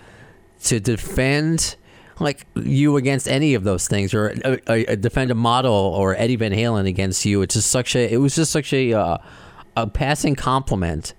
to 0.64 0.80
defend 0.80 1.76
like 2.20 2.46
you 2.56 2.98
against 2.98 3.28
any 3.28 3.54
of 3.54 3.64
those 3.64 3.88
things 3.88 4.14
or 4.14 4.34
uh, 4.46 4.58
uh, 4.68 4.96
defend 4.96 5.32
a 5.32 5.36
model 5.36 5.74
or 5.74 6.16
Eddie 6.16 6.36
Van 6.36 6.52
Halen 6.52 6.88
against 6.88 7.26
you. 7.26 7.42
It's 7.42 7.56
just 7.56 7.70
such 7.70 7.96
a 7.96 8.12
it 8.12 8.18
was 8.18 8.36
just 8.36 8.52
such 8.52 8.74
a 8.74 8.94
uh, 8.94 9.18
a 9.76 9.88
passing 9.88 10.36
compliment 10.36 11.14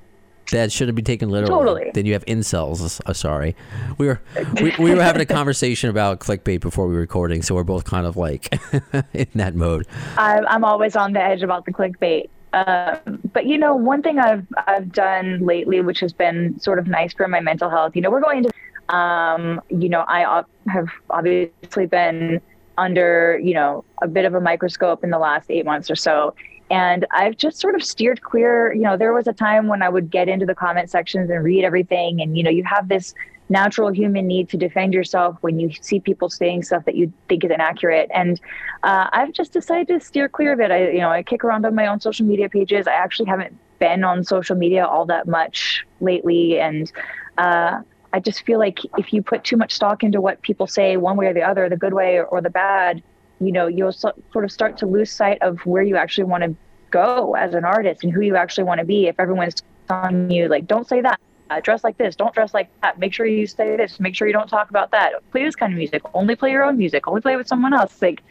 that 0.53 0.71
shouldn't 0.71 0.97
be 0.97 1.03
taken 1.03 1.29
literally. 1.29 1.55
Totally. 1.55 1.91
Then 1.93 2.07
you 2.07 2.13
have 2.13 2.25
incels. 2.27 3.01
Uh, 3.05 3.13
sorry, 3.13 3.57
we 3.99 4.07
were 4.07 4.21
we, 4.61 4.73
we 4.79 4.95
were 4.95 5.03
having 5.03 5.23
a 5.23 5.27
conversation 5.27 5.91
about 5.91 6.21
clickbait 6.21 6.61
before 6.61 6.87
we 6.87 6.95
were 6.95 7.01
recording, 7.01 7.43
so 7.43 7.55
we're 7.55 7.65
both 7.65 7.85
kind 7.85 8.07
of 8.07 8.17
like 8.17 8.53
in 9.13 9.27
that 9.35 9.55
mode. 9.55 9.87
I'm, 10.17 10.47
I'm 10.47 10.65
always 10.65 10.97
on 10.97 11.13
the 11.13 11.23
edge 11.23 11.43
about 11.43 11.65
the 11.65 11.73
clickbait. 11.73 12.29
Um, 12.53 13.21
but 13.33 13.47
you 13.47 13.59
know, 13.59 13.75
one 13.75 14.03
thing 14.03 14.19
I've 14.19 14.47
I've 14.67 14.93
done 14.93 15.45
lately, 15.45 15.81
which 15.81 16.01
has 16.01 16.13
been 16.13 16.59
sort 16.61 16.79
of 16.79 16.87
nice 16.87 17.13
for 17.13 17.29
my 17.29 17.41
mental 17.41 17.69
health. 17.69 17.97
You 17.97 18.03
know, 18.03 18.11
we're 18.11 18.21
going 18.21 18.45
to, 18.45 18.51
um, 18.89 19.61
you 19.69 19.89
know, 19.89 20.05
I 20.07 20.45
have 20.69 20.89
obviously 21.11 21.87
been 21.87 22.41
under, 22.79 23.41
you 23.43 23.55
know, 23.55 23.85
a 24.03 24.09
bit 24.09 24.25
of 24.25 24.35
a 24.35 24.41
microscope 24.41 25.03
in 25.03 25.11
the 25.11 25.19
last 25.19 25.51
eight 25.51 25.65
months 25.65 25.91
or 25.91 25.97
so. 25.97 26.35
And 26.71 27.07
I've 27.13 27.37
just 27.37 27.59
sort 27.59 27.75
of 27.75 27.83
steered 27.83 28.23
clear. 28.23 28.73
You 28.73 28.83
know, 28.83 28.97
there 28.97 29.13
was 29.13 29.27
a 29.27 29.33
time 29.33 29.69
when 29.69 29.83
I 29.83 29.89
would 29.89 30.11
get 30.11 30.29
into 30.29 30.47
the 30.47 30.55
comment 30.55 30.91
sections 30.91 31.31
and 31.31 31.43
read 31.45 31.65
everything. 31.65 32.21
And, 32.21 32.37
you 32.37 32.43
know, 32.43 32.51
you 32.51 32.65
have 32.65 32.89
this 32.89 33.15
natural 33.49 33.93
human 33.93 34.27
need 34.27 34.49
to 34.49 34.57
defend 34.57 34.93
yourself 34.93 35.37
when 35.41 35.61
you 35.61 35.71
see 35.81 36.01
people 36.01 36.29
saying 36.29 36.65
stuff 36.65 36.85
that 36.85 36.97
you 36.97 37.13
think 37.29 37.45
is 37.45 37.51
inaccurate. 37.53 38.11
And 38.13 38.41
uh, 38.83 39.09
I've 39.13 39.33
just 39.33 39.53
decided 39.53 39.87
to 39.89 40.05
steer 40.05 40.29
clear 40.29 40.53
of 40.53 40.61
it. 40.61 40.73
I, 40.73 40.91
you 40.91 40.99
know, 40.99 41.11
I 41.11 41.23
kick 41.23 41.45
around 41.45 41.65
on 41.65 41.75
my 41.75 41.87
own 41.87 42.01
social 42.01 42.27
media 42.27 42.49
pages. 42.49 42.89
I 42.89 42.95
actually 42.95 43.27
haven't 43.27 43.57
been 43.79 44.03
on 44.03 44.25
social 44.25 44.57
media 44.57 44.85
all 44.85 45.07
that 45.07 45.29
much 45.29 45.87
lately. 46.01 46.59
And, 46.59 46.91
uh, 47.39 47.83
I 48.17 48.19
just 48.19 48.47
feel 48.47 48.59
like 48.59 48.79
if 48.97 49.13
you 49.13 49.21
put 49.21 49.45
too 49.45 49.59
much 49.59 49.75
stock 49.75 50.03
into 50.03 50.23
what 50.23 50.41
people 50.41 50.67
say 50.67 50.97
one 50.97 51.19
way 51.19 51.27
or 51.27 51.35
the 51.35 51.43
other, 51.43 51.69
the 51.69 51.77
good 51.77 51.93
way 51.93 52.17
or, 52.17 52.25
or 52.25 52.41
the 52.41 52.49
bad, 52.49 53.03
you 53.43 53.53
know, 53.53 53.67
you'll 53.67 53.93
so, 53.93 54.11
sort 54.33 54.47
of 54.47 54.51
start 54.51 54.79
to 54.79 54.87
lose 54.87 55.13
sight 55.13 55.37
of 55.43 55.59
where 55.67 55.83
you 55.83 55.97
actually 55.97 56.25
want 56.25 56.43
to 56.43 56.57
go 56.91 57.35
as 57.35 57.53
an 57.53 57.67
artist 57.67 58.05
and 58.05 58.11
who 58.15 58.23
you 58.23 58.35
actually 58.35 58.65
want 58.65 58.81
to 58.81 58.87
be. 58.87 59.07
If 59.07 59.21
everyone's 59.21 59.63
telling 59.87 60.31
you 60.31 60.49
like, 60.49 60.67
don't 60.67 60.89
say 60.89 61.03
that, 61.03 61.21
uh, 61.51 61.61
dress 61.61 61.85
like 61.85 61.99
this, 61.99 62.17
don't 62.17 62.33
dress 62.33 62.55
like 62.55 62.71
that, 62.81 62.99
make 62.99 63.13
sure 63.13 63.27
you 63.27 63.47
say 63.47 63.77
this, 63.77 64.01
make 64.01 64.15
sure 64.15 64.27
you 64.27 64.33
don't 64.33 64.49
talk 64.49 64.71
about 64.71 64.93
that, 64.93 65.13
play 65.31 65.45
this 65.45 65.55
kind 65.55 65.75
of 65.75 65.77
music, 65.77 66.01
only 66.15 66.37
play 66.37 66.53
your 66.53 66.65
own 66.65 66.79
music, 66.79 67.07
only 67.07 67.21
play 67.21 67.37
with 67.37 67.47
someone 67.47 67.75
else. 67.75 68.01
Like, 68.01 68.23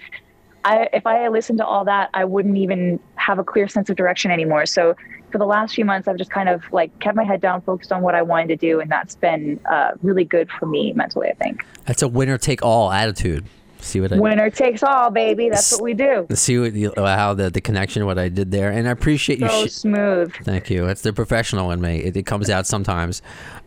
I, 0.65 0.89
if 0.93 1.05
I 1.05 1.27
listened 1.27 1.59
to 1.59 1.65
all 1.65 1.85
that, 1.85 2.09
I 2.15 2.25
wouldn't 2.25 2.57
even 2.57 2.99
have 3.15 3.37
a 3.37 3.43
clear 3.43 3.67
sense 3.67 3.89
of 3.91 3.95
direction 3.95 4.31
anymore. 4.31 4.65
So 4.65 4.95
for 5.31 5.37
the 5.37 5.45
last 5.45 5.75
few 5.75 5.85
months, 5.85 6.07
I've 6.07 6.17
just 6.17 6.31
kind 6.31 6.49
of 6.49 6.63
like 6.73 6.97
kept 6.99 7.15
my 7.15 7.23
head 7.23 7.39
down, 7.39 7.61
focused 7.61 7.91
on 7.91 8.01
what 8.01 8.15
I 8.15 8.23
wanted 8.23 8.47
to 8.47 8.55
do, 8.55 8.79
and 8.79 8.91
that's 8.91 9.15
been 9.15 9.59
uh, 9.69 9.91
really 10.01 10.25
good 10.25 10.49
for 10.49 10.65
me 10.65 10.91
mentally. 10.93 11.29
I 11.29 11.33
think. 11.33 11.63
That's 11.85 12.01
a 12.01 12.07
winner 12.07 12.39
take 12.39 12.63
all 12.63 12.91
attitude. 12.91 13.45
See 13.85 14.01
what 14.01 14.11
I 14.11 14.17
Winner 14.17 14.49
takes 14.49 14.81
all, 14.81 15.11
baby. 15.11 15.49
That's 15.49 15.71
what 15.71 15.83
we 15.83 15.93
do. 15.93 16.25
see 16.33 16.57
what 16.57 16.73
you, 16.73 16.91
how 16.97 17.35
the 17.35 17.51
the 17.51 17.61
connection 17.61 18.03
what 18.07 18.17
I 18.17 18.29
did 18.29 18.49
there, 18.49 18.71
and 18.71 18.87
I 18.87 18.91
appreciate 18.91 19.39
you. 19.39 19.47
So 19.47 19.67
sh- 19.67 19.71
smooth. 19.71 20.33
Thank 20.43 20.71
you. 20.71 20.87
It's 20.87 21.01
the 21.01 21.13
professional 21.13 21.69
in 21.69 21.81
me. 21.81 21.99
It, 21.99 22.17
it 22.17 22.25
comes 22.25 22.49
out 22.49 22.65
sometimes. 22.65 23.21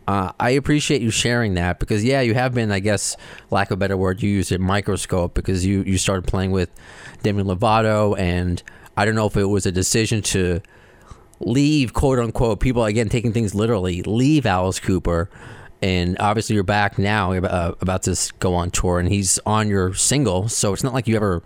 Uh, 0.09 0.33
I 0.37 0.51
appreciate 0.51 1.01
you 1.01 1.09
sharing 1.09 1.53
that 1.53 1.79
because 1.79 2.03
yeah, 2.03 2.19
you 2.19 2.33
have 2.33 2.53
been, 2.53 2.69
I 2.69 2.79
guess, 2.79 3.15
lack 3.49 3.71
of 3.71 3.75
a 3.75 3.77
better 3.77 3.95
word, 3.95 4.21
you 4.21 4.29
used 4.29 4.51
a 4.51 4.59
microscope 4.59 5.33
because 5.35 5.65
you 5.65 5.83
you 5.83 5.97
started 5.97 6.27
playing 6.27 6.51
with 6.51 6.69
Demi 7.23 7.43
Lovato, 7.43 8.19
and 8.19 8.61
I 8.97 9.05
don't 9.05 9.15
know 9.15 9.27
if 9.27 9.37
it 9.37 9.45
was 9.45 9.65
a 9.65 9.71
decision 9.71 10.21
to 10.23 10.61
leave, 11.39 11.93
quote 11.93 12.19
unquote, 12.19 12.59
people 12.59 12.83
again 12.83 13.07
taking 13.07 13.31
things 13.31 13.55
literally, 13.55 14.01
leave 14.03 14.45
Alice 14.45 14.81
Cooper. 14.81 15.29
And 15.81 16.17
obviously, 16.19 16.55
you're 16.55 16.63
back 16.63 16.97
now, 16.97 17.31
uh, 17.33 17.73
about 17.79 18.03
to 18.03 18.17
go 18.39 18.53
on 18.55 18.69
tour, 18.69 18.99
and 18.99 19.07
he's 19.07 19.39
on 19.45 19.69
your 19.69 19.93
single. 19.93 20.49
So 20.49 20.73
it's 20.73 20.83
not 20.83 20.93
like 20.93 21.07
you 21.07 21.15
ever 21.15 21.41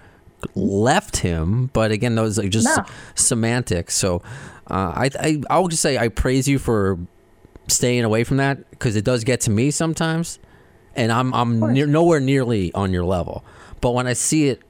left 0.56 1.18
him. 1.18 1.68
But 1.74 1.92
again, 1.92 2.16
those 2.16 2.40
are 2.40 2.50
just 2.50 2.66
No. 2.78 2.84
semantics. 3.16 3.94
So 3.96 4.24
uh, 4.72 4.92
I, 4.96 5.10
I 5.20 5.42
I 5.50 5.60
will 5.60 5.68
just 5.68 5.82
say 5.84 5.98
I 5.98 6.08
praise 6.08 6.48
you 6.48 6.58
for 6.58 6.98
staying 7.68 8.04
away 8.04 8.24
from 8.24 8.38
that 8.38 8.70
because 8.72 8.96
it 8.96 9.06
does 9.06 9.24
get 9.24 9.42
to 9.42 9.52
me 9.52 9.70
sometimes, 9.72 10.40
and 10.96 11.12
I'm 11.12 11.32
I'm 11.34 11.72
near, 11.74 11.86
nowhere 11.86 12.20
nearly 12.20 12.74
on 12.74 12.92
your 12.92 13.06
level. 13.06 13.44
But 13.82 13.92
when 13.92 14.08
I 14.08 14.14
see 14.14 14.48
it, 14.50 14.62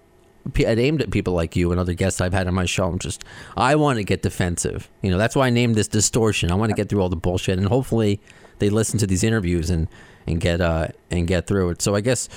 it 0.55 0.79
aimed 0.79 1.01
at 1.01 1.12
people 1.12 1.33
like 1.33 1.55
you 1.55 1.71
and 1.71 1.79
other 1.79 1.93
guests 1.93 2.21
I've 2.21 2.33
had 2.33 2.47
on 2.47 2.53
my 2.53 2.65
show, 2.65 2.88
I'm 2.88 3.00
just 3.00 3.23
I 3.55 3.75
want 3.75 3.97
to 3.97 4.03
get 4.03 4.21
defensive. 4.21 4.89
You 5.01 5.12
know, 5.12 5.17
that's 5.17 5.35
why 5.35 5.47
I 5.47 5.50
named 5.50 5.75
this 5.75 5.88
distortion. 5.88 6.51
I 6.51 6.55
want 6.55 6.69
to 6.69 6.75
get 6.75 6.89
through 6.89 7.01
all 7.01 7.09
the 7.09 7.15
bullshit, 7.15 7.57
and 7.57 7.67
hopefully 7.67 8.19
they 8.59 8.69
listen 8.69 9.00
to 9.00 9.07
these 9.07 9.23
interviews 9.23 9.69
and 9.69 9.88
and 10.27 10.39
get 10.39 10.62
uh 10.62 10.88
and 11.12 11.27
get 11.27 11.47
through 11.47 11.69
it. 11.69 11.81
So 11.81 11.95
I 11.95 12.01
guess. 12.01 12.29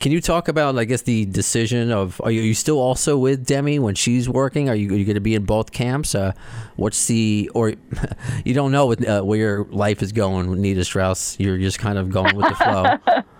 Can 0.00 0.10
you 0.10 0.20
talk 0.20 0.48
about, 0.48 0.76
I 0.76 0.84
guess, 0.84 1.02
the 1.02 1.26
decision 1.26 1.92
of 1.92 2.20
are 2.24 2.32
you, 2.32 2.40
are 2.40 2.44
you 2.44 2.54
still 2.54 2.80
also 2.80 3.16
with 3.16 3.46
Demi 3.46 3.78
when 3.78 3.94
she's 3.94 4.28
working? 4.28 4.68
Are 4.68 4.74
you, 4.74 4.92
you 4.96 5.04
going 5.04 5.14
to 5.14 5.20
be 5.20 5.36
in 5.36 5.44
both 5.44 5.70
camps? 5.70 6.16
Uh, 6.16 6.32
what's 6.74 7.06
the 7.06 7.48
or 7.54 7.74
you 8.44 8.52
don't 8.52 8.72
know 8.72 8.86
with, 8.86 9.08
uh, 9.08 9.22
where 9.22 9.38
your 9.38 9.64
life 9.66 10.02
is 10.02 10.10
going 10.10 10.60
Nita 10.60 10.84
Strauss? 10.84 11.38
You're 11.38 11.56
just 11.56 11.78
kind 11.78 11.98
of 11.98 12.10
going 12.10 12.34
with 12.34 12.48
the 12.48 12.54
flow. 12.56 13.22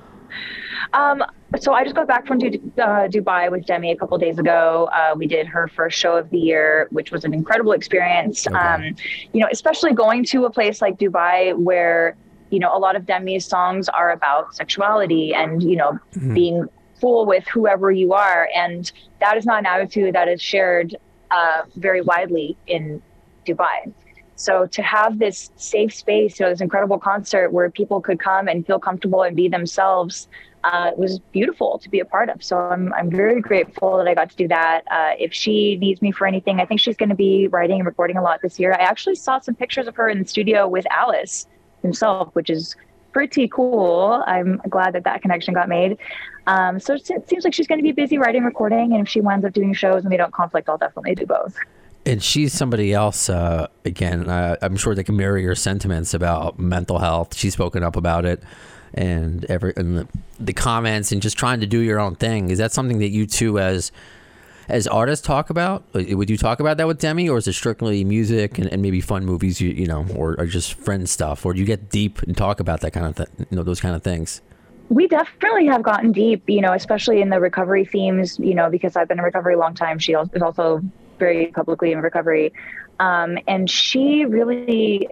Um, 0.95 1.25
so 1.59 1.73
I 1.73 1.85
just 1.85 1.95
got 1.95 2.07
back 2.07 2.27
from 2.27 2.39
Du- 2.39 2.61
uh, 2.79 3.09
Dubai 3.09 3.51
with 3.51 3.67
Demi 3.67 3.93
a 3.93 3.97
couple 3.97 4.17
days 4.19 4.39
ago. 4.39 4.91
Uh, 4.95 5.15
we 5.17 5.27
did 5.27 5.47
her 5.47 5.69
first 5.69 5.99
show 5.99 6.17
of 6.17 6.29
the 6.31 6.39
year, 6.39 6.89
which 6.91 7.11
was 7.11 7.25
an 7.25 7.33
incredible 7.33 7.73
experience. 7.73 8.47
Okay. 8.47 8.57
Um, 8.57 8.95
you 9.33 9.41
know, 9.41 9.49
especially 9.51 9.93
going 9.93 10.25
to 10.27 10.45
a 10.45 10.51
place 10.51 10.81
like 10.83 10.99
Dubai 10.99 11.57
where 11.57 12.17
you 12.51 12.59
know 12.59 12.77
a 12.77 12.79
lot 12.79 12.97
of 12.97 13.07
Demi's 13.07 13.47
songs 13.47 13.89
are 13.89 14.11
about 14.11 14.55
sexuality 14.55 15.35
and 15.35 15.63
you 15.63 15.77
know 15.77 15.99
being 16.35 16.67
full 17.01 17.27
with 17.27 17.47
whoever 17.49 17.91
you 17.91 18.13
are, 18.13 18.49
and 18.55 18.93
that 19.21 19.37
is 19.37 19.47
not 19.47 19.61
an 19.61 19.67
attitude 19.67 20.15
that 20.15 20.29
is 20.29 20.41
shared 20.41 20.97
uh, 21.31 21.63
very 21.77 22.03
widely 22.03 22.57
in 22.67 23.03
Dubai. 23.47 23.93
So 24.37 24.67
to 24.67 24.83
have 24.83 25.19
this 25.19 25.51
safe 25.57 25.95
space, 25.95 26.39
you 26.39 26.47
know, 26.47 26.51
this 26.51 26.61
incredible 26.61 26.99
concert 26.99 27.53
where 27.53 27.71
people 27.71 28.01
could 28.01 28.19
come 28.19 28.49
and 28.49 28.67
feel 28.67 28.79
comfortable 28.79 29.23
and 29.23 29.37
be 29.37 29.49
themselves, 29.49 30.29
uh, 30.65 30.93
was 30.97 31.19
beautiful 31.33 31.79
to 31.79 31.89
be 31.89 32.01
a 32.01 32.05
part 32.05 32.29
of. 32.29 32.43
So 32.43 32.57
I'm 32.57 32.93
I'm 32.95 33.11
very 33.11 33.41
grateful 33.41 33.97
that 33.99 34.07
I 34.07 34.15
got 34.15 34.31
to 34.31 34.37
do 34.37 34.49
that. 34.49 34.83
Uh, 34.91 35.13
if 35.19 35.33
she 35.33 35.77
needs 35.77 36.01
me 36.01 36.13
for 36.13 36.27
anything, 36.27 36.61
I 36.61 36.67
think 36.67 36.81
she's 36.81 36.97
going 36.97 37.09
to 37.09 37.15
be 37.15 37.49
writing 37.49 37.79
and 37.81 37.87
recording 37.87 38.17
a 38.17 38.23
lot 38.23 38.41
this 38.43 38.59
year. 38.61 38.73
I 38.73 38.83
actually 38.83 39.17
saw 39.17 39.41
some 39.41 39.55
pictures 39.55 39.87
of 39.89 39.97
her 39.97 40.09
in 40.09 40.21
the 40.21 40.29
studio 40.29 40.69
with 40.69 40.87
Alice 40.91 41.47
himself, 41.83 42.35
which 42.35 42.49
is 42.49 42.77
pretty 43.13 43.49
cool. 43.49 44.23
I'm 44.27 44.61
glad 44.69 44.95
that 44.95 45.05
that 45.05 45.21
connection 45.21 45.53
got 45.53 45.69
made. 45.69 45.99
Um, 46.47 46.81
so 46.81 46.95
it 46.95 47.29
seems 47.29 47.45
like 47.45 47.55
she's 47.55 47.67
going 47.67 47.79
to 47.79 47.83
be 47.83 47.93
busy 47.93 48.19
writing, 48.19 48.39
and 48.39 48.47
recording, 48.47 48.93
and 48.93 49.03
if 49.03 49.09
she 49.09 49.21
winds 49.21 49.45
up 49.45 49.53
doing 49.53 49.73
shows 49.75 50.05
and 50.05 50.13
they 50.13 50.17
don't 50.17 50.33
conflict, 50.33 50.69
I'll 50.69 50.79
definitely 50.79 51.15
do 51.15 51.27
both. 51.27 51.57
And 52.05 52.23
she's 52.23 52.53
somebody 52.53 52.93
else. 52.93 53.29
Uh, 53.29 53.69
again, 53.85 54.29
uh, 54.29 54.57
I'm 54.63 54.77
sure 54.77 54.95
they 54.95 55.05
can 55.05 55.17
mirror 55.17 55.39
your 55.39 55.55
sentiments 55.55 56.15
about 56.15 56.59
mental 56.59 56.99
health. 56.99 57.37
She's 57.37 57.53
spoken 57.53 57.83
up 57.83 57.97
about 57.97 58.25
it, 58.25 58.43
and 58.95 59.45
every 59.47 59.73
and 59.77 59.99
the, 59.99 60.09
the 60.41 60.53
comments 60.53 61.13
and 61.13 61.23
just 61.23 61.39
trying 61.39 61.61
to 61.61 61.67
do 61.67 61.79
your 61.79 62.01
own 62.01 62.17
thing. 62.17 62.51
Is 62.51 62.59
that 62.59 62.73
something 62.73 62.99
that 62.99 63.09
you 63.09 63.27
two 63.27 63.59
as 63.59 63.93
as 64.69 64.87
artists 64.87 65.27
talk 65.27 65.51
about? 65.51 65.85
Would 65.95 66.31
you 66.31 66.37
talk 66.37 66.61
about 66.61 66.77
that 66.79 66.87
with 66.87 66.99
Demi, 66.99 67.29
or 67.29 67.39
is 67.39 67.47
it 67.47 67.53
strictly 67.53 68.05
music 68.05 68.59
and, 68.59 68.69
and 68.73 68.83
maybe 68.83 69.01
fun 69.01 69.25
movies? 69.25 69.61
You 69.61 69.71
you 69.71 69.87
know, 69.87 70.07
or, 70.15 70.35
or 70.39 70.47
just 70.47 70.75
friend 70.75 71.09
stuff, 71.09 71.47
or 71.47 71.53
do 71.55 71.61
you 71.61 71.67
get 71.67 71.91
deep 71.91 72.23
and 72.23 72.37
talk 72.37 72.61
about 72.61 72.81
that 72.81 72.93
kind 72.93 73.07
of 73.07 73.17
th- 73.17 73.29
you 73.51 73.57
know 73.57 73.63
those 73.63 73.81
kind 73.81 73.95
of 73.95 74.03
things? 74.03 74.41
we 74.89 75.09
definitely 75.09 75.65
have 75.65 75.83
gotten 75.83 76.13
deep, 76.13 76.43
you 76.49 76.61
know, 76.61 76.75
especially 76.75 77.23
in 77.23 77.31
the 77.31 77.41
recovery 77.41 77.83
themes, 77.83 78.39
you 78.39 78.55
know, 78.55 78.69
because 78.69 78.95
I've 78.95 79.09
been 79.09 79.19
in 79.19 79.25
recovery 79.25 79.55
a 79.55 79.59
long 79.59 79.75
time. 79.75 79.99
She 79.99 80.13
is 80.13 80.43
also 80.43 80.83
very 81.19 81.47
publicly 81.49 81.93
in 81.93 82.01
recovery. 82.01 82.53
Um, 83.01 83.39
and 83.47 83.71
she 83.71 84.25
really 84.25 85.09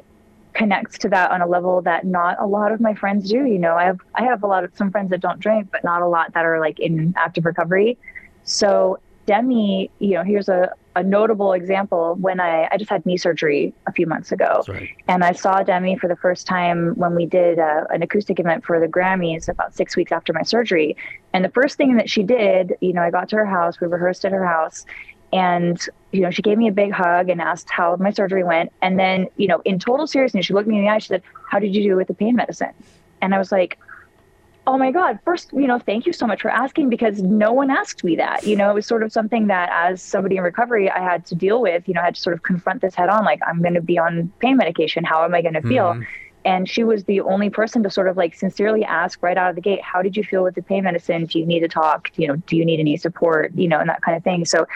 connects 0.53 0.99
to 0.99 1.09
that 1.09 1.31
on 1.31 1.41
a 1.41 1.47
level 1.47 1.81
that 1.83 2.05
not 2.05 2.37
a 2.41 2.47
lot 2.47 2.73
of 2.73 2.81
my 2.81 2.95
friends 2.95 3.29
do. 3.29 3.45
You 3.45 3.59
know, 3.59 3.75
I 3.75 3.85
have, 3.85 4.01
I 4.15 4.25
have 4.25 4.43
a 4.43 4.47
lot 4.47 4.65
of 4.65 4.77
some 4.77 4.91
friends 4.91 5.11
that 5.11 5.21
don't 5.21 5.39
drink, 5.39 5.69
but 5.71 5.85
not 5.85 6.03
a 6.03 6.09
lot 6.09 6.35
that 6.35 6.45
are 6.45 6.61
like 6.61 6.81
in 6.81 7.15
active 7.17 7.45
recovery. 7.45 7.99
So 8.45 8.99
Demi, 9.27 9.91
you 10.01 10.15
know, 10.15 10.25
here's 10.25 10.49
a, 10.49 10.73
a 10.97 11.05
notable 11.05 11.53
example 11.53 12.17
when 12.21 12.41
I, 12.41 12.69
I 12.73 12.77
just 12.77 12.91
had 12.91 13.07
knee 13.07 13.17
surgery 13.17 13.73
a 13.87 13.93
few 13.93 14.07
months 14.07 14.33
ago. 14.33 14.65
Right. 14.67 14.89
And 15.07 15.23
I 15.23 15.33
saw 15.33 15.63
Demi 15.63 15.97
for 15.97 16.09
the 16.09 16.17
first 16.17 16.49
time 16.49 16.97
when 16.97 17.15
we 17.15 17.27
did 17.27 17.61
uh, 17.61 17.85
an 17.91 18.03
acoustic 18.03 18.41
event 18.41 18.65
for 18.65 18.81
the 18.81 18.89
Grammys 18.89 19.49
about 19.49 19.75
six 19.77 19.95
weeks 19.95 20.11
after 20.11 20.33
my 20.33 20.43
surgery. 20.43 20.97
And 21.33 21.45
the 21.45 21.51
first 21.51 21.77
thing 21.77 21.97
that 21.97 22.11
she 22.11 22.25
did, 22.25 22.75
you 22.81 22.93
know, 22.93 23.03
I 23.03 23.11
got 23.11 23.29
to 23.29 23.37
her 23.37 23.47
house, 23.47 23.81
we 23.81 23.87
rehearsed 23.87 24.25
at 24.25 24.33
her 24.33 24.45
house, 24.45 24.85
and, 25.33 25.81
you 26.13 26.21
know, 26.21 26.31
she 26.31 26.43
gave 26.43 26.59
me 26.59 26.69
a 26.69 26.73
big 26.73 26.93
hug 26.93 27.29
and 27.29 27.41
asked 27.41 27.71
how 27.71 27.97
my 27.97 28.11
surgery 28.11 28.43
went. 28.43 28.73
And 28.83 28.99
then, 28.99 29.29
you 29.37 29.47
know, 29.47 29.63
in 29.65 29.79
total 29.79 30.07
seriousness, 30.07 30.47
she 30.47 30.55
looked 30.55 30.69
me 30.69 30.79
in 30.79 30.85
the 30.85 30.91
eye, 30.91 30.99
she 30.99 31.09
said, 31.09 31.23
How 31.49 31.59
did 31.59 31.75
you 31.75 31.83
do 31.83 31.97
with 31.97 32.09
the 32.09 32.15
pain 32.15 32.37
medicine? 32.37 32.73
And 33.23 33.35
I 33.35 33.39
was 33.39 33.53
like, 33.53 33.79
Oh 34.67 34.77
my 34.77 34.91
God, 34.91 35.19
first, 35.25 35.53
you 35.53 35.67
know, 35.67 35.79
thank 35.79 36.07
you 36.07 36.13
so 36.13 36.27
much 36.27 36.43
for 36.43 36.51
asking 36.51 36.91
because 36.91 37.23
no 37.23 37.53
one 37.53 37.71
asked 37.71 38.05
me 38.05 38.17
that. 38.17 38.45
You 38.45 38.57
know, 38.57 38.71
it 38.71 38.75
was 38.75 38.87
sort 38.87 39.03
of 39.03 39.13
something 39.13 39.47
that 39.47 39.71
as 39.73 40.03
somebody 40.03 40.37
in 40.37 40.43
recovery, 40.43 40.91
I 40.91 41.01
had 41.01 41.25
to 41.27 41.35
deal 41.35 41.61
with. 41.61 41.89
You 41.89 41.95
know, 41.95 42.03
I 42.03 42.07
had 42.07 42.17
to 42.17 42.21
sort 42.21 42.35
of 42.35 42.43
confront 42.43 42.83
this 42.83 42.95
head 42.95 43.09
on 43.09 43.25
like, 43.25 43.41
I'm 43.47 43.63
going 43.63 43.75
to 43.75 43.81
be 43.81 43.99
on 43.99 44.33
pain 44.41 44.57
medication. 44.57 45.05
How 45.05 45.25
am 45.25 45.35
I 45.35 45.43
going 45.43 45.55
to 45.55 45.63
feel? 45.63 45.93
Mm-hmm. 45.93 46.03
And 46.45 46.69
she 46.69 46.85
was 46.85 47.05
the 47.05 47.21
only 47.21 47.51
person 47.51 47.83
to 47.83 47.91
sort 47.91 48.09
of 48.09 48.17
like 48.17 48.35
sincerely 48.35 48.85
ask 48.85 49.23
right 49.23 49.37
out 49.37 49.51
of 49.51 49.57
the 49.57 49.63
gate, 49.63 49.83
How 49.83 50.03
did 50.03 50.17
you 50.17 50.25
feel 50.25 50.43
with 50.43 50.55
the 50.55 50.63
pain 50.63 50.85
medicine? 50.85 51.27
Do 51.27 51.39
you 51.39 51.47
need 51.47 51.61
to 51.61 51.69
talk? 51.69 52.11
You 52.17 52.29
know, 52.29 52.37
do 52.37 52.57
you 52.57 52.65
need 52.65 52.81
any 52.81 52.97
support? 52.97 53.55
You 53.55 53.69
know, 53.69 53.79
and 53.79 53.89
that 53.89 54.03
kind 54.03 54.17
of 54.17 54.25
thing. 54.25 54.45
So, 54.45 54.67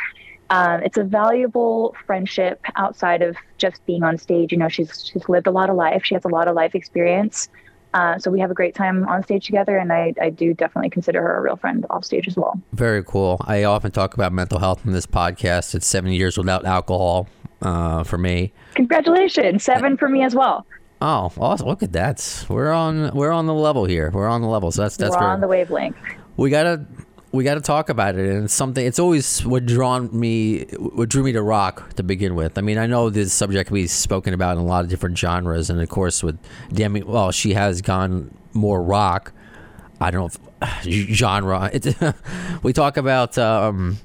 um, 0.50 0.82
it's 0.82 0.96
a 0.98 1.04
valuable 1.04 1.94
friendship 2.06 2.60
outside 2.76 3.22
of 3.22 3.36
just 3.58 3.84
being 3.86 4.02
on 4.02 4.18
stage. 4.18 4.52
You 4.52 4.58
know, 4.58 4.68
she's 4.68 5.04
she's 5.10 5.28
lived 5.28 5.46
a 5.46 5.50
lot 5.50 5.70
of 5.70 5.76
life. 5.76 6.04
She 6.04 6.14
has 6.14 6.24
a 6.24 6.28
lot 6.28 6.48
of 6.48 6.54
life 6.54 6.74
experience. 6.74 7.48
Uh, 7.94 8.18
so 8.18 8.28
we 8.28 8.40
have 8.40 8.50
a 8.50 8.54
great 8.54 8.74
time 8.74 9.06
on 9.06 9.22
stage 9.22 9.46
together, 9.46 9.78
and 9.78 9.92
I, 9.92 10.12
I 10.20 10.28
do 10.28 10.52
definitely 10.52 10.90
consider 10.90 11.22
her 11.22 11.38
a 11.38 11.40
real 11.40 11.54
friend 11.56 11.86
off 11.90 12.04
stage 12.04 12.26
as 12.26 12.36
well. 12.36 12.60
Very 12.72 13.04
cool. 13.04 13.40
I 13.46 13.62
often 13.62 13.92
talk 13.92 14.14
about 14.14 14.32
mental 14.32 14.58
health 14.58 14.84
in 14.84 14.92
this 14.92 15.06
podcast. 15.06 15.76
It's 15.76 15.86
seven 15.86 16.10
years 16.10 16.36
without 16.36 16.64
alcohol 16.64 17.28
uh, 17.62 18.02
for 18.02 18.18
me. 18.18 18.52
Congratulations, 18.74 19.62
seven 19.62 19.96
for 19.96 20.08
me 20.08 20.24
as 20.24 20.34
well. 20.34 20.66
Oh, 21.00 21.30
awesome! 21.38 21.68
Look 21.68 21.84
at 21.84 21.92
that. 21.92 22.46
We're 22.48 22.72
on 22.72 23.14
we're 23.14 23.30
on 23.30 23.46
the 23.46 23.54
level 23.54 23.84
here. 23.84 24.10
We're 24.10 24.28
on 24.28 24.42
the 24.42 24.48
level. 24.48 24.72
So 24.72 24.82
that's 24.82 24.96
that's 24.96 25.14
We're 25.14 25.22
on 25.22 25.40
the 25.40 25.48
wavelength. 25.48 25.96
we 26.36 26.50
gotta 26.50 26.84
we 27.34 27.42
gotta 27.42 27.60
talk 27.60 27.88
about 27.88 28.14
it. 28.14 28.28
And 28.28 28.44
it's 28.44 28.54
something. 28.54 28.86
It's 28.86 28.98
always 29.00 29.44
what 29.44 29.66
drawn 29.66 30.08
me, 30.18 30.64
what 30.78 31.08
drew 31.08 31.24
me 31.24 31.32
to 31.32 31.42
rock 31.42 31.94
to 31.96 32.02
begin 32.04 32.36
with. 32.36 32.56
I 32.56 32.60
mean, 32.60 32.78
I 32.78 32.86
know 32.86 33.10
this 33.10 33.32
subject 33.32 33.66
can 33.68 33.74
be 33.74 33.88
spoken 33.88 34.32
about 34.34 34.56
in 34.56 34.62
a 34.62 34.66
lot 34.66 34.84
of 34.84 34.90
different 34.90 35.18
genres, 35.18 35.68
and 35.68 35.80
of 35.80 35.88
course 35.88 36.22
with 36.22 36.38
Demi, 36.72 37.02
well, 37.02 37.32
she 37.32 37.54
has 37.54 37.82
gone 37.82 38.32
more 38.52 38.80
rock. 38.82 39.32
I 40.00 40.10
don't 40.12 40.38
know 40.62 40.68
if, 40.84 41.14
genre. 41.14 41.70
It, 41.72 41.96
we 42.62 42.72
talk 42.72 42.96
about. 42.96 43.36
Um, 43.36 43.98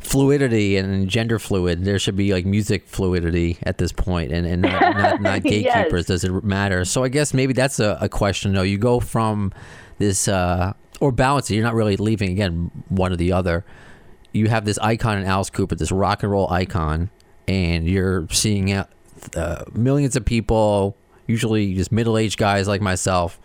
fluidity 0.00 0.76
and 0.76 1.08
gender 1.08 1.38
fluid 1.38 1.84
there 1.84 1.96
should 1.96 2.16
be 2.16 2.32
like 2.34 2.44
music 2.44 2.88
fluidity 2.88 3.56
at 3.62 3.78
this 3.78 3.92
point 3.92 4.32
and, 4.32 4.44
and 4.44 4.60
not, 4.62 4.80
not, 4.96 5.22
not 5.22 5.42
gatekeepers 5.44 6.00
Yes. 6.00 6.06
does 6.06 6.24
it 6.24 6.42
matter 6.42 6.84
so 6.84 7.04
i 7.04 7.08
guess 7.08 7.32
maybe 7.32 7.52
that's 7.52 7.78
a, 7.78 7.96
a 8.00 8.08
question 8.08 8.52
though 8.52 8.62
you 8.62 8.78
go 8.78 8.98
from 8.98 9.52
this 9.98 10.26
uh 10.26 10.72
or 11.02 11.12
balance 11.12 11.50
it 11.50 11.54
you're 11.54 11.64
not 11.64 11.74
really 11.74 11.96
leaving 11.96 12.30
again 12.30 12.70
one 12.88 13.12
or 13.12 13.16
the 13.16 13.32
other 13.32 13.64
you 14.32 14.48
have 14.48 14.64
this 14.64 14.78
icon 14.78 15.18
in 15.18 15.24
alice 15.24 15.50
cooper 15.50 15.74
this 15.74 15.92
rock 15.92 16.22
and 16.22 16.32
roll 16.32 16.50
icon 16.50 17.10
and 17.48 17.88
you're 17.88 18.26
seeing 18.30 18.72
uh, 18.72 18.84
millions 19.72 20.16
of 20.16 20.24
people 20.24 20.96
usually 21.26 21.74
just 21.74 21.92
middle-aged 21.92 22.38
guys 22.38 22.68
like 22.68 22.80
myself 22.80 23.40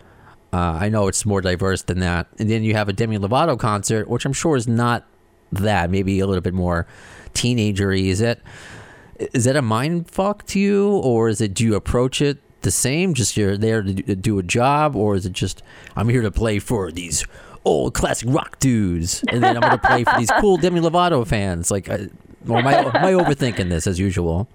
uh, 0.53 0.77
I 0.79 0.89
know 0.89 1.07
it's 1.07 1.25
more 1.25 1.41
diverse 1.41 1.83
than 1.83 1.99
that. 1.99 2.27
And 2.39 2.49
then 2.49 2.63
you 2.63 2.73
have 2.73 2.87
a 2.87 2.93
Demi 2.93 3.17
Lovato 3.17 3.59
concert, 3.59 4.07
which 4.07 4.25
I'm 4.25 4.33
sure 4.33 4.55
is 4.55 4.67
not 4.67 5.05
that? 5.51 5.89
Maybe 5.89 6.19
a 6.19 6.27
little 6.27 6.41
bit 6.41 6.53
more 6.53 6.87
teenagery. 7.33 8.05
Is 8.05 8.21
it 8.21 8.41
is 9.33 9.45
that 9.45 9.55
a 9.55 9.61
mind 9.61 10.09
fuck 10.09 10.45
to 10.47 10.59
you, 10.59 10.89
or 10.89 11.27
is 11.29 11.41
it? 11.41 11.53
Do 11.53 11.63
you 11.63 11.75
approach 11.75 12.21
it 12.21 12.37
the 12.61 12.71
same? 12.71 13.13
Just 13.13 13.35
you're 13.35 13.57
there 13.57 13.81
to 13.81 14.15
do 14.15 14.39
a 14.39 14.43
job, 14.43 14.95
or 14.95 15.15
is 15.15 15.25
it 15.25 15.33
just 15.33 15.63
I'm 15.95 16.07
here 16.09 16.21
to 16.21 16.31
play 16.31 16.59
for 16.59 16.91
these 16.91 17.25
old 17.67 17.93
classic 17.93 18.29
rock 18.31 18.59
dudes, 18.59 19.23
and 19.29 19.43
then 19.43 19.61
I'm 19.61 19.71
to 19.71 19.77
play 19.77 20.03
for 20.03 20.13
these 20.17 20.31
cool 20.39 20.57
Demi 20.57 20.79
Lovato 20.79 21.25
fans? 21.27 21.69
Like, 21.69 21.89
or 21.89 22.09
am 22.57 22.67
I, 22.67 22.75
am 22.75 22.95
I 22.95 23.11
overthinking 23.13 23.69
this 23.69 23.87
as 23.87 23.99
usual? 23.99 24.47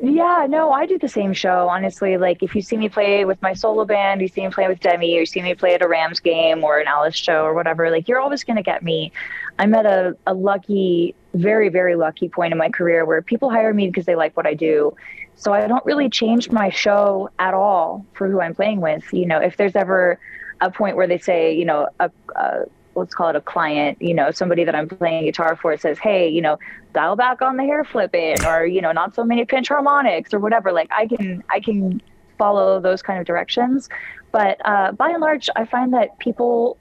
Yeah, 0.00 0.46
no, 0.48 0.70
I 0.70 0.86
do 0.86 0.96
the 0.96 1.08
same 1.08 1.32
show. 1.32 1.68
Honestly, 1.68 2.16
like 2.18 2.42
if 2.42 2.54
you 2.54 2.62
see 2.62 2.76
me 2.76 2.88
play 2.88 3.24
with 3.24 3.40
my 3.42 3.52
solo 3.52 3.84
band, 3.84 4.20
you 4.20 4.28
see 4.28 4.42
me 4.42 4.50
play 4.50 4.68
with 4.68 4.78
Demi, 4.80 5.16
or 5.16 5.20
you 5.20 5.26
see 5.26 5.42
me 5.42 5.54
play 5.54 5.74
at 5.74 5.82
a 5.82 5.88
Rams 5.88 6.20
game 6.20 6.62
or 6.62 6.78
an 6.78 6.86
Alice 6.86 7.16
show 7.16 7.42
or 7.42 7.54
whatever, 7.54 7.90
like 7.90 8.06
you're 8.06 8.20
always 8.20 8.44
going 8.44 8.56
to 8.56 8.62
get 8.62 8.82
me. 8.82 9.10
I'm 9.58 9.74
at 9.74 9.86
a, 9.86 10.16
a 10.26 10.34
lucky, 10.34 11.16
very, 11.34 11.68
very 11.68 11.96
lucky 11.96 12.28
point 12.28 12.52
in 12.52 12.58
my 12.58 12.68
career 12.68 13.04
where 13.04 13.22
people 13.22 13.50
hire 13.50 13.74
me 13.74 13.88
because 13.88 14.06
they 14.06 14.14
like 14.14 14.36
what 14.36 14.46
I 14.46 14.54
do. 14.54 14.94
So 15.34 15.52
I 15.52 15.66
don't 15.66 15.84
really 15.84 16.08
change 16.08 16.50
my 16.50 16.70
show 16.70 17.30
at 17.40 17.54
all 17.54 18.06
for 18.12 18.28
who 18.28 18.40
I'm 18.40 18.54
playing 18.54 18.80
with. 18.80 19.12
You 19.12 19.26
know, 19.26 19.40
if 19.40 19.56
there's 19.56 19.74
ever 19.74 20.20
a 20.60 20.70
point 20.70 20.96
where 20.96 21.06
they 21.06 21.18
say, 21.18 21.54
you 21.54 21.64
know, 21.64 21.88
a, 22.00 22.10
a 22.36 22.64
let's 22.94 23.14
call 23.14 23.28
it 23.28 23.36
a 23.36 23.40
client, 23.40 24.00
you 24.00 24.12
know, 24.12 24.30
somebody 24.30 24.64
that 24.64 24.74
I'm 24.74 24.88
playing 24.88 25.24
guitar 25.24 25.56
for 25.56 25.76
says, 25.76 25.98
hey, 25.98 26.28
you 26.28 26.42
know, 26.42 26.58
dial 26.92 27.16
back 27.16 27.40
on 27.40 27.56
the 27.56 27.62
hair 27.62 27.84
flipping 27.84 28.44
or, 28.44 28.66
you 28.66 28.80
know, 28.80 28.92
not 28.92 29.14
so 29.14 29.24
many 29.24 29.44
pinch 29.44 29.68
harmonics 29.68 30.34
or 30.34 30.40
whatever. 30.40 30.72
Like 30.72 30.88
I 30.90 31.06
can, 31.06 31.44
I 31.48 31.60
can 31.60 32.02
follow 32.38 32.80
those 32.80 33.00
kind 33.02 33.20
of 33.20 33.26
directions. 33.26 33.88
But 34.32 34.58
uh, 34.64 34.92
by 34.92 35.10
and 35.10 35.20
large, 35.20 35.48
I 35.56 35.64
find 35.64 35.94
that 35.94 36.18
people, 36.18 36.76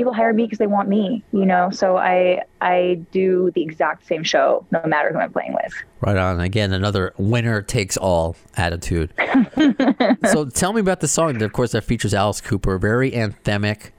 people 0.00 0.14
hire 0.14 0.32
me 0.32 0.44
because 0.44 0.58
they 0.58 0.66
want 0.66 0.88
me, 0.88 1.22
you 1.30 1.44
know, 1.44 1.68
so 1.68 1.98
I, 1.98 2.40
I 2.62 3.02
do 3.10 3.50
the 3.54 3.62
exact 3.62 4.06
same 4.06 4.24
show 4.24 4.64
no 4.70 4.82
matter 4.86 5.12
who 5.12 5.18
I'm 5.18 5.30
playing 5.30 5.52
with. 5.52 5.74
Right 6.00 6.16
on. 6.16 6.40
Again, 6.40 6.72
another 6.72 7.12
winner 7.18 7.60
takes 7.60 7.98
all 7.98 8.34
attitude. 8.56 9.12
so 10.30 10.46
tell 10.46 10.72
me 10.72 10.80
about 10.80 11.00
the 11.00 11.08
song. 11.08 11.34
That, 11.34 11.44
of 11.44 11.52
course, 11.52 11.72
that 11.72 11.84
features 11.84 12.14
Alice 12.14 12.40
Cooper. 12.40 12.78
Very 12.78 13.10
anthemic. 13.10 13.90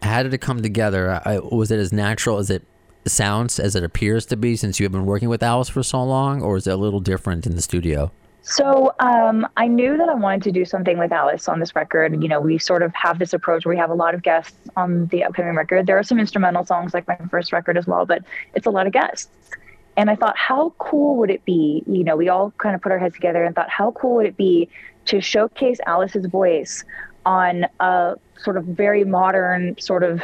How 0.00 0.22
did 0.22 0.32
it 0.32 0.38
come 0.38 0.62
together? 0.62 1.20
I, 1.26 1.40
was 1.40 1.70
it 1.70 1.78
as 1.78 1.92
natural 1.92 2.38
as 2.38 2.48
it 2.48 2.64
sounds, 3.06 3.60
as 3.60 3.76
it 3.76 3.84
appears 3.84 4.24
to 4.26 4.36
be, 4.38 4.56
since 4.56 4.80
you 4.80 4.84
have 4.84 4.92
been 4.92 5.04
working 5.04 5.28
with 5.28 5.42
Alice 5.42 5.68
for 5.68 5.82
so 5.82 6.02
long, 6.02 6.40
or 6.40 6.56
is 6.56 6.66
it 6.66 6.70
a 6.70 6.76
little 6.76 7.00
different 7.00 7.46
in 7.46 7.54
the 7.54 7.60
studio? 7.60 8.10
So 8.42 8.94
um, 9.00 9.46
I 9.56 9.66
knew 9.66 9.96
that 9.96 10.08
I 10.08 10.14
wanted 10.14 10.42
to 10.44 10.52
do 10.52 10.64
something 10.64 10.98
with 10.98 11.12
Alice 11.12 11.48
on 11.48 11.60
this 11.60 11.74
record. 11.76 12.22
You 12.22 12.28
know, 12.28 12.40
we 12.40 12.58
sort 12.58 12.82
of 12.82 12.92
have 12.94 13.18
this 13.18 13.32
approach 13.32 13.66
where 13.66 13.74
we 13.74 13.78
have 13.78 13.90
a 13.90 13.94
lot 13.94 14.14
of 14.14 14.22
guests 14.22 14.56
on 14.76 15.06
the 15.06 15.24
upcoming 15.24 15.54
record. 15.54 15.86
There 15.86 15.98
are 15.98 16.02
some 16.02 16.18
instrumental 16.18 16.64
songs 16.64 16.94
like 16.94 17.06
my 17.06 17.16
first 17.30 17.52
record 17.52 17.76
as 17.76 17.86
well, 17.86 18.06
but 18.06 18.22
it's 18.54 18.66
a 18.66 18.70
lot 18.70 18.86
of 18.86 18.92
guests. 18.92 19.28
And 19.96 20.08
I 20.08 20.16
thought, 20.16 20.38
how 20.38 20.74
cool 20.78 21.16
would 21.16 21.30
it 21.30 21.44
be? 21.44 21.82
You 21.86 22.04
know, 22.04 22.16
we 22.16 22.28
all 22.28 22.52
kind 22.52 22.74
of 22.74 22.80
put 22.80 22.92
our 22.92 22.98
heads 22.98 23.14
together 23.14 23.44
and 23.44 23.54
thought, 23.54 23.68
how 23.68 23.90
cool 23.92 24.16
would 24.16 24.26
it 24.26 24.36
be 24.36 24.68
to 25.06 25.20
showcase 25.20 25.78
Alice's 25.86 26.26
voice 26.26 26.84
on 27.26 27.66
a 27.80 28.14
sort 28.38 28.56
of 28.56 28.64
very 28.64 29.04
modern, 29.04 29.78
sort 29.78 30.02
of 30.02 30.22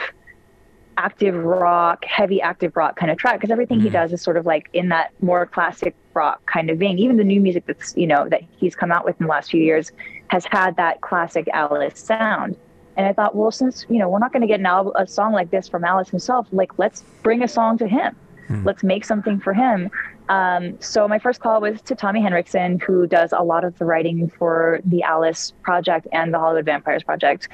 active 0.96 1.35
rock, 1.35 2.04
heavy 2.06 2.40
active 2.40 2.75
rock 2.76 2.96
kind 2.96 3.11
of 3.11 3.18
track? 3.18 3.37
Because 3.38 3.50
everything 3.50 3.80
he 3.80 3.90
does 3.90 4.12
is 4.12 4.23
sort 4.23 4.38
of 4.38 4.46
like 4.46 4.70
in 4.73 4.88
that 4.88 5.12
more 5.20 5.44
classic 5.44 5.94
rock 6.16 6.44
kind 6.46 6.70
of 6.70 6.78
vein. 6.78 6.99
Even 6.99 7.16
the 7.16 7.25
new 7.25 7.40
music 7.40 7.64
that's, 7.66 7.96
you 7.96 8.06
know, 8.06 8.28
that 8.28 8.42
he's 8.56 8.75
come 8.75 8.90
out 8.90 9.04
with 9.04 9.20
in 9.20 9.26
the 9.26 9.30
last 9.30 9.50
few 9.50 9.62
years 9.62 9.92
has 10.28 10.44
had 10.46 10.75
that 10.76 11.00
classic 11.02 11.46
Alice 11.52 12.00
sound. 12.00 12.56
And 12.96 13.06
I 13.06 13.12
thought, 13.12 13.37
well, 13.37 13.50
since, 13.50 13.87
you 13.88 13.99
know, 13.99 14.08
we're 14.08 14.18
not 14.18 14.32
going 14.32 14.40
to 14.40 14.49
get 14.49 14.58
an 14.58 14.66
album, 14.66 14.94
a 14.96 15.06
song 15.06 15.32
like 15.32 15.50
this 15.50 15.68
from 15.68 15.85
Alice 15.85 16.08
himself, 16.08 16.49
like, 16.50 16.78
let's 16.78 17.04
bring 17.23 17.42
a 17.42 17.49
song 17.49 17.78
to 17.78 17.87
him. 17.87 18.16
Let's 18.64 18.82
make 18.82 19.04
something 19.04 19.40
for 19.40 19.52
him. 19.52 19.90
Um, 20.28 20.80
so 20.80 21.06
my 21.06 21.18
first 21.18 21.40
call 21.40 21.61
was 21.61 21.82
to 21.82 21.94
Tommy 21.94 22.23
Henriksen, 22.23 22.80
who 22.80 23.06
does 23.06 23.32
a 23.32 23.42
lot 23.42 23.64
of 23.64 23.76
the 23.78 23.85
writing 23.85 24.30
for 24.38 24.80
the 24.85 25.02
Alice 25.02 25.52
project 25.62 26.06
and 26.12 26.32
the 26.32 26.38
Hollywood 26.38 26.64
Vampires 26.64 27.02
project. 27.02 27.49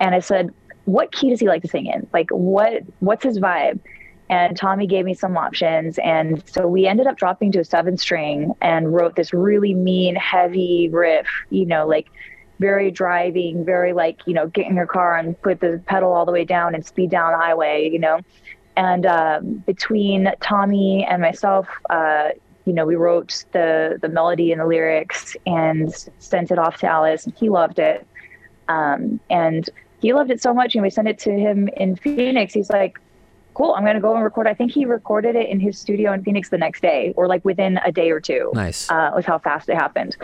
And 0.00 0.14
I 0.14 0.20
said, 0.20 0.54
what 0.84 1.10
key 1.12 1.30
does 1.30 1.40
he 1.40 1.48
like 1.48 1.62
to 1.62 1.68
sing 1.68 1.86
in? 1.86 2.06
Like, 2.12 2.30
what 2.30 2.82
what's 3.00 3.24
his 3.24 3.38
vibe? 3.40 3.80
And 4.28 4.56
Tommy 4.56 4.86
gave 4.86 5.04
me 5.04 5.14
some 5.14 5.36
options, 5.36 5.98
and 5.98 6.42
so 6.48 6.66
we 6.66 6.86
ended 6.86 7.06
up 7.06 7.16
dropping 7.16 7.52
to 7.52 7.60
a 7.60 7.64
seven 7.64 7.96
string 7.96 8.54
and 8.60 8.92
wrote 8.92 9.14
this 9.14 9.32
really 9.32 9.72
mean, 9.72 10.16
heavy 10.16 10.88
riff. 10.88 11.28
You 11.50 11.64
know, 11.64 11.86
like 11.86 12.08
very 12.58 12.90
driving, 12.90 13.64
very 13.64 13.92
like 13.92 14.20
you 14.26 14.34
know, 14.34 14.48
get 14.48 14.66
in 14.66 14.74
your 14.74 14.86
car 14.86 15.16
and 15.16 15.40
put 15.42 15.60
the 15.60 15.80
pedal 15.86 16.12
all 16.12 16.26
the 16.26 16.32
way 16.32 16.44
down 16.44 16.74
and 16.74 16.84
speed 16.84 17.10
down 17.10 17.32
the 17.32 17.38
highway. 17.38 17.88
You 17.88 18.00
know, 18.00 18.20
and 18.76 19.06
um, 19.06 19.54
between 19.66 20.32
Tommy 20.40 21.06
and 21.08 21.22
myself, 21.22 21.68
uh, 21.88 22.30
you 22.64 22.72
know, 22.72 22.84
we 22.84 22.96
wrote 22.96 23.44
the 23.52 23.98
the 24.02 24.08
melody 24.08 24.50
and 24.50 24.60
the 24.60 24.66
lyrics 24.66 25.36
and 25.46 25.94
sent 26.18 26.50
it 26.50 26.58
off 26.58 26.78
to 26.78 26.86
Alice, 26.86 27.26
and 27.26 27.34
he 27.36 27.48
loved 27.48 27.78
it. 27.78 28.06
Um, 28.68 29.20
and 29.30 29.68
he 30.00 30.12
loved 30.12 30.30
it 30.30 30.42
so 30.42 30.52
much, 30.52 30.74
and 30.74 30.82
we 30.82 30.90
sent 30.90 31.08
it 31.08 31.18
to 31.20 31.30
him 31.30 31.68
in 31.76 31.96
Phoenix. 31.96 32.52
He's 32.52 32.70
like, 32.70 32.98
"Cool, 33.56 33.72
I'm 33.74 33.84
gonna 33.84 34.00
go 34.08 34.14
and 34.14 34.22
record." 34.22 34.46
I 34.46 34.54
think 34.54 34.70
he 34.78 34.84
recorded 34.84 35.34
it 35.42 35.48
in 35.48 35.58
his 35.66 35.78
studio 35.78 36.12
in 36.12 36.22
Phoenix 36.22 36.50
the 36.50 36.58
next 36.66 36.80
day, 36.82 37.12
or 37.16 37.26
like 37.26 37.42
within 37.44 37.72
a 37.84 37.90
day 38.00 38.10
or 38.10 38.20
two. 38.20 38.50
Nice. 38.54 38.90
Uh, 38.90 39.10
was 39.16 39.24
how 39.24 39.38
fast 39.38 39.68
it 39.68 39.76
happened. 39.76 40.16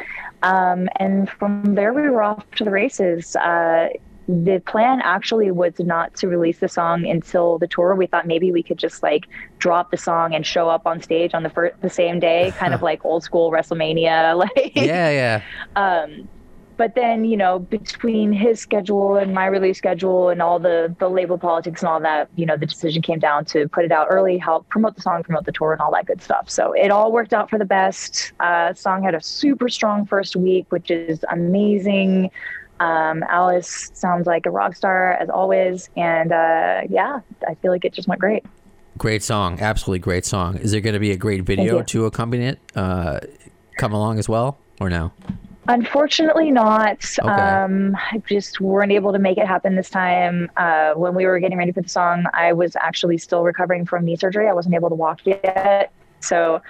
Um, 0.42 0.80
and 0.96 1.30
from 1.38 1.74
there, 1.74 1.92
we 1.92 2.02
were 2.10 2.22
off 2.22 2.44
to 2.58 2.64
the 2.64 2.70
races. 2.70 3.34
Uh, 3.36 3.88
the 4.28 4.62
plan 4.66 5.00
actually 5.02 5.50
was 5.50 5.74
not 5.78 6.14
to 6.16 6.28
release 6.28 6.58
the 6.58 6.68
song 6.68 7.06
until 7.06 7.58
the 7.58 7.66
tour. 7.66 7.94
We 7.94 8.06
thought 8.06 8.26
maybe 8.26 8.52
we 8.52 8.62
could 8.62 8.78
just 8.78 9.02
like 9.02 9.26
drop 9.58 9.90
the 9.90 9.96
song 9.96 10.34
and 10.34 10.46
show 10.46 10.68
up 10.68 10.86
on 10.86 11.00
stage 11.02 11.34
on 11.34 11.42
the 11.42 11.50
first, 11.50 11.80
the 11.80 11.90
same 11.90 12.20
day, 12.20 12.52
kind 12.56 12.72
of 12.74 12.82
like 12.90 13.04
old 13.04 13.24
school 13.24 13.50
WrestleMania. 13.50 14.36
Like, 14.42 14.72
Yeah, 14.76 15.10
yeah. 15.10 15.42
um, 15.76 16.28
but 16.82 16.96
then 16.96 17.24
you 17.24 17.36
know 17.36 17.60
between 17.60 18.32
his 18.32 18.58
schedule 18.58 19.14
and 19.14 19.32
my 19.32 19.46
release 19.46 19.78
schedule 19.78 20.30
and 20.30 20.42
all 20.42 20.58
the 20.58 20.92
the 20.98 21.08
label 21.08 21.38
politics 21.38 21.80
and 21.80 21.88
all 21.88 22.00
that, 22.00 22.28
you 22.34 22.44
know, 22.44 22.56
the 22.56 22.66
decision 22.66 23.00
came 23.02 23.20
down 23.20 23.44
to 23.44 23.68
put 23.68 23.84
it 23.84 23.92
out 23.92 24.08
early, 24.10 24.36
help 24.36 24.68
promote 24.68 24.96
the 24.96 25.00
song, 25.00 25.22
promote 25.22 25.44
the 25.44 25.52
tour, 25.52 25.70
and 25.72 25.80
all 25.80 25.92
that 25.92 26.06
good 26.06 26.20
stuff. 26.20 26.50
So 26.50 26.72
it 26.72 26.90
all 26.90 27.12
worked 27.12 27.32
out 27.32 27.48
for 27.48 27.56
the 27.56 27.64
best. 27.64 28.32
Uh, 28.40 28.74
song 28.74 29.04
had 29.04 29.14
a 29.14 29.22
super 29.22 29.68
strong 29.68 30.06
first 30.06 30.34
week, 30.34 30.66
which 30.70 30.90
is 30.90 31.24
amazing. 31.30 32.32
Um, 32.80 33.22
Alice 33.28 33.92
sounds 33.94 34.26
like 34.26 34.44
a 34.44 34.50
rock 34.50 34.74
star 34.74 35.12
as 35.12 35.30
always, 35.30 35.88
and 35.96 36.32
uh, 36.32 36.80
yeah, 36.90 37.20
I 37.46 37.54
feel 37.54 37.70
like 37.70 37.84
it 37.84 37.92
just 37.92 38.08
went 38.08 38.20
great. 38.20 38.44
Great 38.98 39.22
song. 39.22 39.60
Absolutely 39.60 40.00
great 40.00 40.24
song. 40.26 40.56
Is 40.58 40.72
there 40.72 40.80
going 40.80 40.94
to 40.94 41.00
be 41.00 41.12
a 41.12 41.16
great 41.16 41.42
video 41.44 41.80
to 41.82 42.06
accompany 42.06 42.46
it? 42.46 42.58
Uh, 42.74 43.20
come 43.78 43.92
along 43.92 44.18
as 44.18 44.28
well, 44.28 44.58
or 44.80 44.90
no? 44.90 45.12
Unfortunately, 45.68 46.50
not. 46.50 47.04
Okay. 47.18 47.28
Um, 47.28 47.96
I 47.96 48.22
just 48.26 48.60
weren't 48.60 48.90
able 48.90 49.12
to 49.12 49.18
make 49.18 49.38
it 49.38 49.46
happen 49.46 49.76
this 49.76 49.90
time. 49.90 50.50
Uh, 50.56 50.94
when 50.94 51.14
we 51.14 51.24
were 51.24 51.38
getting 51.38 51.58
ready 51.58 51.72
for 51.72 51.82
the 51.82 51.88
song, 51.88 52.24
I 52.34 52.52
was 52.52 52.74
actually 52.76 53.18
still 53.18 53.44
recovering 53.44 53.86
from 53.86 54.04
knee 54.04 54.16
surgery. 54.16 54.48
I 54.48 54.52
wasn't 54.52 54.74
able 54.74 54.88
to 54.88 54.94
walk 54.94 55.20
yet. 55.24 55.92
So 56.20 56.60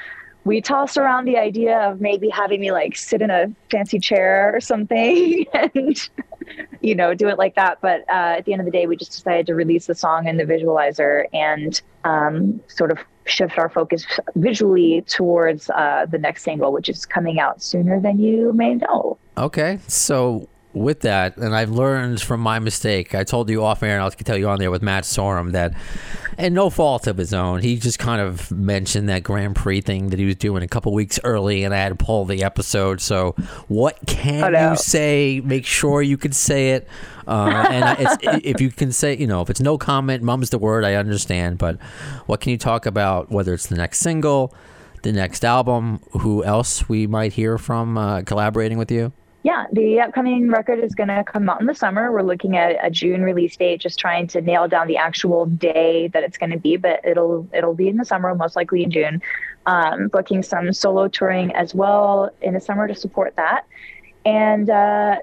we 0.45 0.61
tossed 0.61 0.99
around 0.99 1.25
the 1.25 1.39
idea 1.39 1.79
of 1.79 2.01
maybe 2.01 2.29
having 2.29 2.61
me 2.61 2.73
like 2.73 2.97
sit 2.97 3.23
in 3.23 3.31
a 3.31 3.51
fancy 3.71 3.99
chair 3.99 4.55
or 4.55 4.61
something 4.61 5.47
and, 5.55 6.11
you 6.81 6.95
know, 6.95 7.15
do 7.15 7.29
it 7.29 7.39
like 7.39 7.55
that. 7.55 7.79
But 7.81 8.01
uh, 8.11 8.37
at 8.39 8.45
the 8.45 8.53
end 8.53 8.61
of 8.61 8.67
the 8.67 8.73
day, 8.73 8.87
we 8.87 8.97
just 8.97 9.13
decided 9.13 9.47
to 9.47 9.55
release 9.55 9.87
the 9.87 9.95
song 9.95 10.27
in 10.27 10.37
the 10.37 10.45
visualizer 10.45 11.27
and 11.33 11.81
um, 12.05 12.61
sort 12.69 12.91
of 12.91 12.99
shift 13.25 13.59
our 13.59 13.69
focus 13.69 14.07
visually 14.35 15.03
towards 15.03 15.71
uh, 15.71 16.07
the 16.11 16.19
next 16.19 16.43
single, 16.43 16.73
which 16.73 16.89
is 16.89 17.07
coming 17.07 17.39
out 17.39 17.63
sooner 17.63 18.01
than 18.01 18.19
you 18.19 18.53
may 18.53 18.75
know. 18.75 19.19
Okay, 19.39 19.79
so 19.89 20.49
with 20.75 21.01
that, 21.01 21.37
and 21.37 21.55
I've 21.55 21.71
learned 21.71 22.21
from 22.21 22.41
my 22.41 22.59
mistake. 22.59 23.15
I 23.15 23.25
told 23.25 23.49
you 23.51 23.65
off 23.65 23.83
air, 23.83 23.95
and 23.95 24.03
I'll 24.03 24.11
tell 24.11 24.37
you 24.37 24.49
on 24.49 24.59
there 24.59 24.71
with 24.71 24.83
Matt 24.83 25.05
Sorum 25.05 25.53
that, 25.53 25.75
and 26.39 26.55
no 26.55 26.71
fault 26.71 27.07
of 27.07 27.17
his 27.19 27.35
own, 27.35 27.61
he 27.61 27.77
just 27.77 27.99
kind 27.99 28.21
of 28.21 28.51
mentioned 28.51 29.09
that 29.09 29.23
Grand 29.23 29.57
Prix 29.57 29.81
thing 29.83 30.09
that 30.09 30.19
he 30.19 30.25
was 30.25 30.37
doing 30.37 30.63
a 30.63 30.69
couple 30.69 30.93
weeks 30.93 31.21
early, 31.25 31.65
and 31.65 31.75
I 31.75 31.79
had 31.79 31.91
to 31.91 31.95
pull 31.95 32.25
the 32.25 32.43
episode. 32.43 33.01
So, 33.01 33.33
what 33.69 33.99
can 34.07 34.53
you 34.71 34.77
say? 34.77 35.41
Make 35.45 35.67
sure 35.67 36.03
you 36.03 36.17
can 36.17 36.33
say 36.33 36.73
it. 36.73 36.89
Uh, 37.27 37.67
and 37.71 37.99
it's, 38.01 38.17
if 38.45 38.61
you 38.61 38.71
can 38.71 38.93
say, 38.93 39.17
you 39.17 39.27
know, 39.27 39.43
if 39.43 39.51
it's 39.51 39.61
no 39.61 39.79
comment, 39.79 40.23
mum's 40.23 40.51
the 40.51 40.59
word. 40.59 40.85
I 40.85 40.95
understand, 40.95 41.59
but 41.59 41.81
what 42.27 42.41
can 42.41 42.51
you 42.51 42.59
talk 42.59 42.87
about? 42.87 43.31
Whether 43.31 43.55
it's 43.55 43.67
the 43.67 43.77
next 43.77 43.99
single, 44.01 44.55
the 45.03 45.13
next 45.13 45.45
album, 45.45 46.01
who 46.13 46.45
else 46.45 46.89
we 46.89 47.07
might 47.07 47.35
hear 47.35 47.59
from 47.59 47.99
uh, 47.99 48.23
collaborating 48.23 48.79
with 48.79 48.91
you? 48.91 49.13
Yeah, 49.45 49.67
the 49.73 50.01
upcoming 50.01 50.51
record 50.51 50.79
is 50.79 50.95
going 50.95 51.09
to 51.09 51.25
come 51.25 51.49
out 51.49 51.61
in 51.61 51.67
the 51.67 51.75
summer. 51.75 52.13
We're 52.13 52.23
looking 52.23 52.57
at 52.57 52.77
a 52.85 52.91
June 52.91 53.23
release 53.23 53.57
date, 53.57 53.81
just 53.81 53.99
trying 53.99 54.29
to 54.29 54.41
nail 54.41 54.69
down 54.69 54.87
the 54.87 54.97
actual 54.97 55.47
day 55.47 56.07
that 56.09 56.23
it's 56.23 56.39
going 56.39 56.51
to 56.51 56.59
be. 56.59 56.77
But 56.77 57.01
it'll 57.05 57.49
it'll 57.53 57.75
be 57.75 57.89
in 57.89 57.97
the 57.97 58.05
summer, 58.05 58.33
most 58.37 58.55
likely 58.55 58.85
in 58.85 58.91
June. 58.93 59.21
Um, 59.67 60.09
booking 60.09 60.45
some 60.45 60.73
solo 60.73 61.09
touring 61.09 61.53
as 61.55 61.75
well 61.75 62.31
in 62.41 62.55
the 62.55 62.61
summer 62.61 62.87
to 62.87 62.95
support 62.95 63.35
that, 63.35 63.67
and 64.25 64.71
uh, 64.71 65.17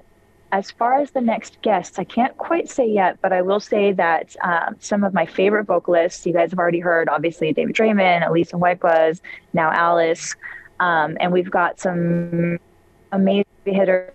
as 0.52 0.70
far 0.70 1.00
as 1.00 1.12
the 1.12 1.20
next 1.20 1.60
guests, 1.62 1.98
I 1.98 2.04
can't 2.04 2.36
quite 2.36 2.68
say 2.68 2.86
yet, 2.86 3.18
but 3.22 3.32
I 3.32 3.42
will 3.42 3.60
say 3.60 3.92
that 3.92 4.34
um, 4.42 4.76
some 4.80 5.04
of 5.04 5.14
my 5.14 5.24
favorite 5.24 5.64
vocalists, 5.64 6.26
you 6.26 6.32
guys 6.32 6.50
have 6.50 6.58
already 6.58 6.80
heard, 6.80 7.08
obviously 7.08 7.52
David 7.52 7.74
Draiman, 7.74 8.26
Alissa 8.26 8.58
White-Gluz, 8.58 9.20
now 9.52 9.70
Alice, 9.70 10.34
um, 10.80 11.16
and 11.20 11.32
we've 11.32 11.50
got 11.50 11.78
some 11.78 12.58
amazing 13.12 13.44
hitter 13.64 14.12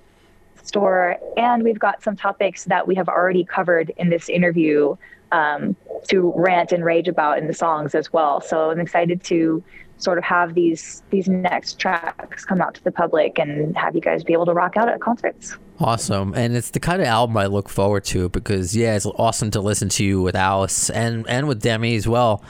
store, 0.64 1.18
and 1.38 1.64
we've 1.64 1.80
got 1.80 2.02
some 2.04 2.16
topics 2.16 2.66
that 2.66 2.88
we 2.88 2.96
have 2.96 3.08
already 3.08 3.44
covered 3.44 3.92
in 3.98 4.10
this 4.10 4.30
interview 4.30 4.96
um, 5.32 5.76
to 6.08 6.34
rant 6.36 6.72
and 6.72 6.84
rage 6.84 7.08
about 7.08 7.38
in 7.38 7.48
the 7.48 7.54
songs 7.54 7.96
as 7.96 8.12
well. 8.12 8.42
So 8.42 8.72
I'm 8.72 8.80
excited 8.80 9.24
to 9.26 9.64
sort 9.98 10.18
of 10.18 10.24
have 10.24 10.56
these 10.56 11.04
these 11.10 11.28
next 11.28 11.80
tracks 11.80 12.44
come 12.44 12.62
out 12.62 12.76
to 12.76 12.84
the 12.84 12.92
public 12.92 13.40
and 13.40 13.78
have 13.78 13.96
you 13.96 14.02
guys 14.02 14.24
be 14.24 14.34
able 14.34 14.46
to 14.46 14.54
rock 14.54 14.76
out 14.78 14.90
at 14.90 15.00
concerts. 15.00 15.58
Awesome. 15.80 16.34
And 16.36 16.56
it's 16.56 16.72
the 16.72 16.80
kind 16.80 17.02
of 17.02 17.08
album 17.08 17.36
I 17.38 17.48
look 17.48 17.70
forward 17.70 18.06
to 18.06 18.30
because 18.30 18.76
yeah, 18.76 18.96
it's 18.96 19.06
awesome 19.06 19.52
to 19.52 19.62
listen 19.62 19.90
to 19.90 20.06
you 20.06 20.22
with 20.22 20.36
Alice 20.36 20.90
and 20.90 21.28
and 21.28 21.48
with 21.48 21.62
Demi 21.62 21.96
as 21.96 22.08
well. 22.08 22.44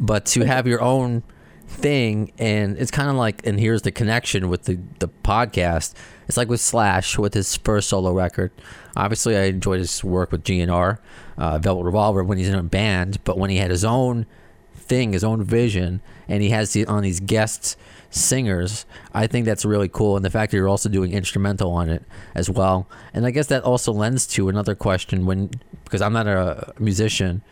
But 0.00 0.26
to 0.26 0.44
have 0.44 0.66
your 0.66 0.80
own 0.80 1.22
thing 1.68 2.32
and 2.38 2.78
it's 2.78 2.90
kind 2.90 3.10
of 3.10 3.16
like 3.16 3.46
and 3.46 3.60
here's 3.60 3.82
the 3.82 3.92
connection 3.92 4.48
with 4.48 4.64
the 4.64 4.78
the 4.98 5.08
podcast. 5.08 5.94
It's 6.26 6.36
like 6.36 6.48
with 6.48 6.60
Slash 6.60 7.18
with 7.18 7.34
his 7.34 7.56
first 7.56 7.88
solo 7.88 8.12
record. 8.12 8.50
Obviously, 8.96 9.36
I 9.36 9.44
enjoyed 9.44 9.78
his 9.78 10.02
work 10.02 10.32
with 10.32 10.44
GNR, 10.44 10.98
uh, 11.36 11.58
Velvet 11.58 11.84
Revolver 11.84 12.24
when 12.24 12.38
he's 12.38 12.48
in 12.48 12.54
a 12.54 12.62
band, 12.62 13.22
but 13.24 13.38
when 13.38 13.50
he 13.50 13.58
had 13.58 13.70
his 13.70 13.84
own 13.84 14.26
thing, 14.74 15.12
his 15.12 15.22
own 15.22 15.42
vision, 15.44 16.00
and 16.26 16.42
he 16.42 16.50
has 16.50 16.72
the, 16.72 16.84
on 16.86 17.02
these 17.02 17.20
guest 17.20 17.76
singers. 18.10 18.86
I 19.12 19.26
think 19.26 19.46
that's 19.46 19.64
really 19.64 19.88
cool, 19.88 20.16
and 20.16 20.24
the 20.24 20.30
fact 20.30 20.50
that 20.50 20.56
you're 20.56 20.68
also 20.68 20.88
doing 20.88 21.12
instrumental 21.12 21.70
on 21.70 21.90
it 21.90 22.02
as 22.34 22.50
well. 22.50 22.88
And 23.14 23.24
I 23.24 23.30
guess 23.30 23.46
that 23.48 23.62
also 23.62 23.92
lends 23.92 24.26
to 24.28 24.48
another 24.48 24.74
question 24.74 25.26
when 25.26 25.50
because 25.84 26.02
I'm 26.02 26.12
not 26.12 26.26
a 26.26 26.72
musician. 26.78 27.42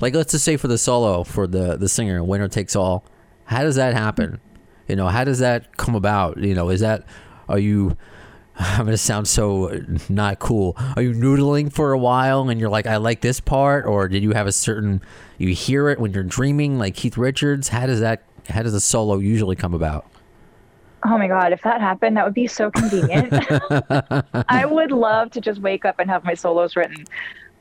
Like 0.00 0.14
let's 0.14 0.32
just 0.32 0.44
say 0.44 0.56
for 0.56 0.68
the 0.68 0.78
solo 0.78 1.24
for 1.24 1.46
the 1.46 1.76
the 1.76 1.88
singer, 1.88 2.22
winner 2.22 2.48
takes 2.48 2.74
all. 2.76 3.04
How 3.46 3.62
does 3.62 3.76
that 3.76 3.94
happen? 3.94 4.40
You 4.88 4.96
know, 4.96 5.08
how 5.08 5.24
does 5.24 5.38
that 5.40 5.76
come 5.76 5.94
about? 5.94 6.38
You 6.38 6.54
know, 6.54 6.68
is 6.68 6.80
that 6.80 7.04
are 7.48 7.58
you 7.58 7.96
I'm 8.58 8.84
gonna 8.84 8.96
sound 8.96 9.28
so 9.28 9.80
not 10.08 10.38
cool. 10.38 10.76
Are 10.96 11.02
you 11.02 11.12
noodling 11.12 11.72
for 11.72 11.92
a 11.92 11.98
while 11.98 12.48
and 12.48 12.60
you're 12.60 12.70
like, 12.70 12.86
I 12.86 12.96
like 12.96 13.20
this 13.20 13.40
part, 13.40 13.86
or 13.86 14.08
did 14.08 14.22
you 14.22 14.32
have 14.32 14.46
a 14.46 14.52
certain 14.52 15.02
you 15.38 15.48
hear 15.48 15.88
it 15.90 15.98
when 15.98 16.12
you're 16.12 16.22
dreaming, 16.22 16.78
like 16.78 16.94
Keith 16.94 17.16
Richards? 17.16 17.68
How 17.68 17.86
does 17.86 18.00
that? 18.00 18.22
How 18.48 18.62
does 18.62 18.74
a 18.74 18.80
solo 18.80 19.18
usually 19.18 19.56
come 19.56 19.74
about? 19.74 20.06
Oh 21.04 21.18
my 21.18 21.28
god, 21.28 21.52
if 21.52 21.62
that 21.62 21.80
happened, 21.80 22.16
that 22.16 22.24
would 22.24 22.34
be 22.34 22.46
so 22.46 22.70
convenient. 22.70 23.32
I 24.48 24.64
would 24.64 24.90
love 24.90 25.30
to 25.32 25.40
just 25.40 25.60
wake 25.60 25.84
up 25.84 25.98
and 25.98 26.08
have 26.08 26.24
my 26.24 26.34
solos 26.34 26.74
written. 26.76 27.04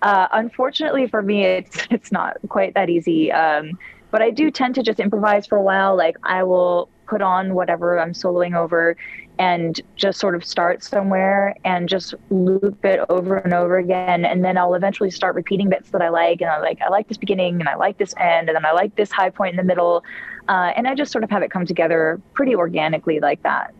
Uh, 0.02 0.28
unfortunately 0.32 1.08
for 1.08 1.22
me, 1.22 1.44
it's 1.44 1.88
it's 1.92 2.12
not 2.12 2.38
quite 2.48 2.74
that 2.76 2.90
easy. 2.90 3.32
Um, 3.32 3.78
but 4.16 4.22
I 4.22 4.30
do 4.30 4.50
tend 4.50 4.76
to 4.76 4.82
just 4.82 5.02
improvise 5.02 5.46
for 5.46 5.58
a 5.58 5.62
while. 5.62 5.98
Like 5.98 6.16
I 6.24 6.42
will 6.42 6.88
put 7.06 7.22
on 7.22 7.54
whatever 7.54 8.00
I'm 8.00 8.14
soloing 8.14 8.56
over 8.56 8.96
and 9.38 9.78
just 9.98 10.22
sort 10.22 10.36
of 10.36 10.46
start 10.46 10.82
somewhere 10.82 11.54
and 11.66 11.90
just 11.90 12.14
loop 12.30 12.86
it 12.86 13.02
over 13.10 13.36
and 13.36 13.54
over 13.54 13.78
again 13.78 14.24
and 14.24 14.46
then 14.46 14.58
I'll 14.58 14.74
eventually 14.74 15.12
start 15.12 15.36
repeating 15.36 15.68
bits 15.68 15.90
that 15.90 16.02
I 16.02 16.08
like 16.08 16.40
and 16.40 16.50
I'm 16.50 16.62
like 16.62 16.80
I 16.82 16.88
like 16.88 17.10
this 17.10 17.18
beginning 17.18 17.60
and 17.60 17.68
I 17.68 17.76
like 17.76 17.98
this 17.98 18.14
end 18.18 18.48
and 18.48 18.56
then 18.56 18.66
I 18.66 18.72
like 18.72 18.96
this 18.96 19.12
high 19.12 19.32
point 19.32 19.52
in 19.52 19.58
the 19.58 19.64
middle 19.64 20.02
uh, 20.48 20.72
and 20.78 20.88
I 20.88 20.96
just 20.96 21.12
sort 21.12 21.26
of 21.26 21.30
have 21.30 21.44
it 21.44 21.52
come 21.52 21.66
together 21.66 22.22
pretty 22.34 22.56
organically 22.56 23.20
like 23.20 23.44
that. 23.44 23.74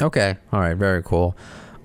Okay, 0.00 0.36
all 0.52 0.60
right, 0.60 0.76
very 0.76 1.02
cool. 1.02 1.36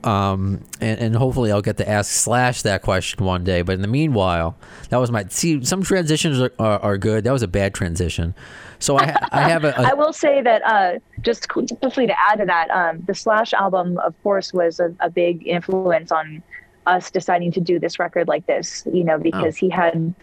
Um, 0.05 0.63
and, 0.79 0.99
and 0.99 1.15
hopefully 1.15 1.51
I'll 1.51 1.63
get 1.63 1.77
to 1.77 1.89
ask 1.89 2.11
Slash 2.11 2.61
that 2.61 2.83
question 2.83 3.25
one 3.25 3.43
day. 3.43 3.63
But 3.63 3.73
in 3.73 3.81
the 3.81 3.87
meanwhile, 3.87 4.55
that 4.89 4.97
was 4.97 5.11
my 5.11 5.25
see. 5.29 5.65
Some 5.65 5.81
transitions 5.81 6.39
are, 6.39 6.51
are, 6.59 6.79
are 6.79 6.97
good. 6.97 7.23
That 7.23 7.33
was 7.33 7.41
a 7.41 7.47
bad 7.47 7.73
transition. 7.73 8.35
So 8.77 8.99
I 8.99 9.17
I 9.31 9.49
have 9.49 9.63
a, 9.63 9.69
a 9.77 9.89
I 9.89 9.93
will 9.93 10.13
say 10.13 10.41
that 10.43 10.61
uh, 10.63 10.99
just 11.21 11.49
quickly 11.49 12.05
to 12.05 12.13
add 12.19 12.37
to 12.37 12.45
that, 12.45 12.69
um, 12.69 13.01
the 13.07 13.15
Slash 13.15 13.51
album, 13.53 13.97
of 13.97 14.13
course, 14.21 14.53
was 14.53 14.79
a, 14.79 14.93
a, 14.99 15.09
big 15.09 15.47
influence 15.47 16.11
on 16.11 16.43
us 16.85 17.09
deciding 17.09 17.51
to 17.53 17.59
do 17.59 17.79
this 17.79 17.97
record 17.97 18.27
like 18.27 18.45
this. 18.45 18.83
You 18.91 19.03
know, 19.03 19.17
because 19.17 19.55
oh. 19.55 19.59
he 19.59 19.69
had 19.69 20.13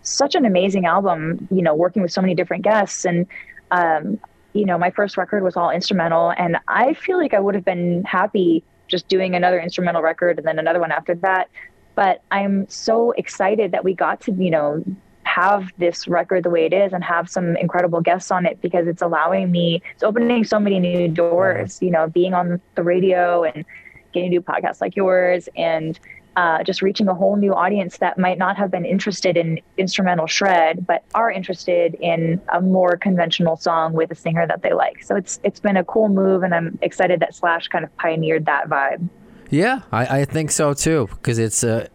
such 0.00 0.34
an 0.34 0.46
amazing 0.46 0.86
album. 0.86 1.46
You 1.50 1.60
know, 1.60 1.74
working 1.74 2.00
with 2.00 2.10
so 2.10 2.22
many 2.22 2.34
different 2.34 2.64
guests 2.64 3.04
and. 3.04 3.26
Um, 3.70 4.18
you 4.52 4.64
know, 4.64 4.78
my 4.78 4.90
first 4.90 5.18
record 5.18 5.42
was 5.42 5.54
all 5.54 5.68
instrumental, 5.68 6.32
and 6.38 6.56
I 6.66 6.94
feel 6.94 7.18
like 7.18 7.34
I 7.34 7.40
would 7.40 7.54
have 7.54 7.64
been 7.64 8.02
happy 8.04 8.64
just 8.88 9.08
doing 9.08 9.34
another 9.34 9.60
instrumental 9.60 10.02
record 10.02 10.38
and 10.38 10.46
then 10.46 10.58
another 10.58 10.80
one 10.80 10.92
after 10.92 11.14
that. 11.16 11.48
But 11.94 12.22
I'm 12.30 12.68
so 12.68 13.12
excited 13.12 13.72
that 13.72 13.84
we 13.84 13.94
got 13.94 14.20
to, 14.22 14.32
you 14.32 14.50
know, 14.50 14.84
have 15.22 15.70
this 15.78 16.06
record 16.06 16.44
the 16.44 16.50
way 16.50 16.66
it 16.66 16.72
is 16.72 16.92
and 16.92 17.02
have 17.02 17.28
some 17.28 17.56
incredible 17.56 18.00
guests 18.00 18.30
on 18.30 18.46
it 18.46 18.60
because 18.60 18.86
it's 18.86 19.02
allowing 19.02 19.50
me, 19.50 19.82
it's 19.94 20.02
opening 20.02 20.44
so 20.44 20.58
many 20.58 20.78
new 20.78 21.08
doors, 21.08 21.82
you 21.82 21.90
know, 21.90 22.08
being 22.08 22.32
on 22.32 22.60
the 22.74 22.82
radio 22.82 23.42
and 23.44 23.64
getting 24.12 24.30
to 24.30 24.38
do 24.38 24.42
podcasts 24.42 24.80
like 24.80 24.96
yours 24.96 25.48
and 25.56 25.98
uh, 26.36 26.62
just 26.62 26.82
reaching 26.82 27.08
a 27.08 27.14
whole 27.14 27.36
new 27.36 27.54
audience 27.54 27.96
that 27.98 28.18
might 28.18 28.36
not 28.36 28.56
have 28.58 28.70
been 28.70 28.84
interested 28.84 29.38
in 29.38 29.58
instrumental 29.78 30.26
shred, 30.26 30.86
but 30.86 31.02
are 31.14 31.30
interested 31.30 31.94
in 32.00 32.40
a 32.52 32.60
more 32.60 32.96
conventional 32.96 33.56
song 33.56 33.94
with 33.94 34.10
a 34.10 34.14
singer 34.14 34.46
that 34.46 34.62
they 34.62 34.74
like. 34.74 35.02
So 35.02 35.16
it's 35.16 35.40
it's 35.42 35.60
been 35.60 35.78
a 35.78 35.84
cool 35.84 36.10
move, 36.10 36.42
and 36.42 36.54
I'm 36.54 36.78
excited 36.82 37.20
that 37.20 37.34
Slash 37.34 37.68
kind 37.68 37.84
of 37.84 37.96
pioneered 37.96 38.44
that 38.46 38.68
vibe. 38.68 39.08
Yeah, 39.48 39.80
I, 39.90 40.20
I 40.20 40.24
think 40.26 40.50
so 40.50 40.74
too, 40.74 41.08
because 41.10 41.38
it's 41.38 41.64
uh, 41.64 41.88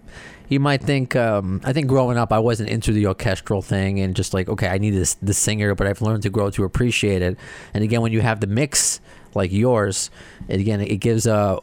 you 0.49 0.59
might 0.59 0.81
think 0.81 1.15
um, 1.15 1.61
I 1.63 1.71
think 1.71 1.87
growing 1.87 2.17
up 2.17 2.31
I 2.31 2.39
wasn't 2.39 2.69
into 2.69 2.93
the 2.93 3.05
orchestral 3.05 3.61
thing 3.61 3.99
and 3.99 4.15
just 4.15 4.33
like 4.33 4.49
okay 4.49 4.69
I 4.69 4.79
need 4.79 4.91
this 4.91 5.13
the 5.21 5.35
singer, 5.35 5.75
but 5.75 5.85
I've 5.85 6.01
learned 6.01 6.23
to 6.23 6.31
grow 6.31 6.49
to 6.49 6.63
appreciate 6.63 7.21
it. 7.21 7.37
And 7.75 7.83
again, 7.83 8.01
when 8.01 8.11
you 8.11 8.21
have 8.21 8.39
the 8.39 8.47
mix 8.47 9.01
like 9.35 9.51
yours, 9.51 10.09
again 10.49 10.81
it 10.81 10.97
gives 10.97 11.27
a 11.27 11.59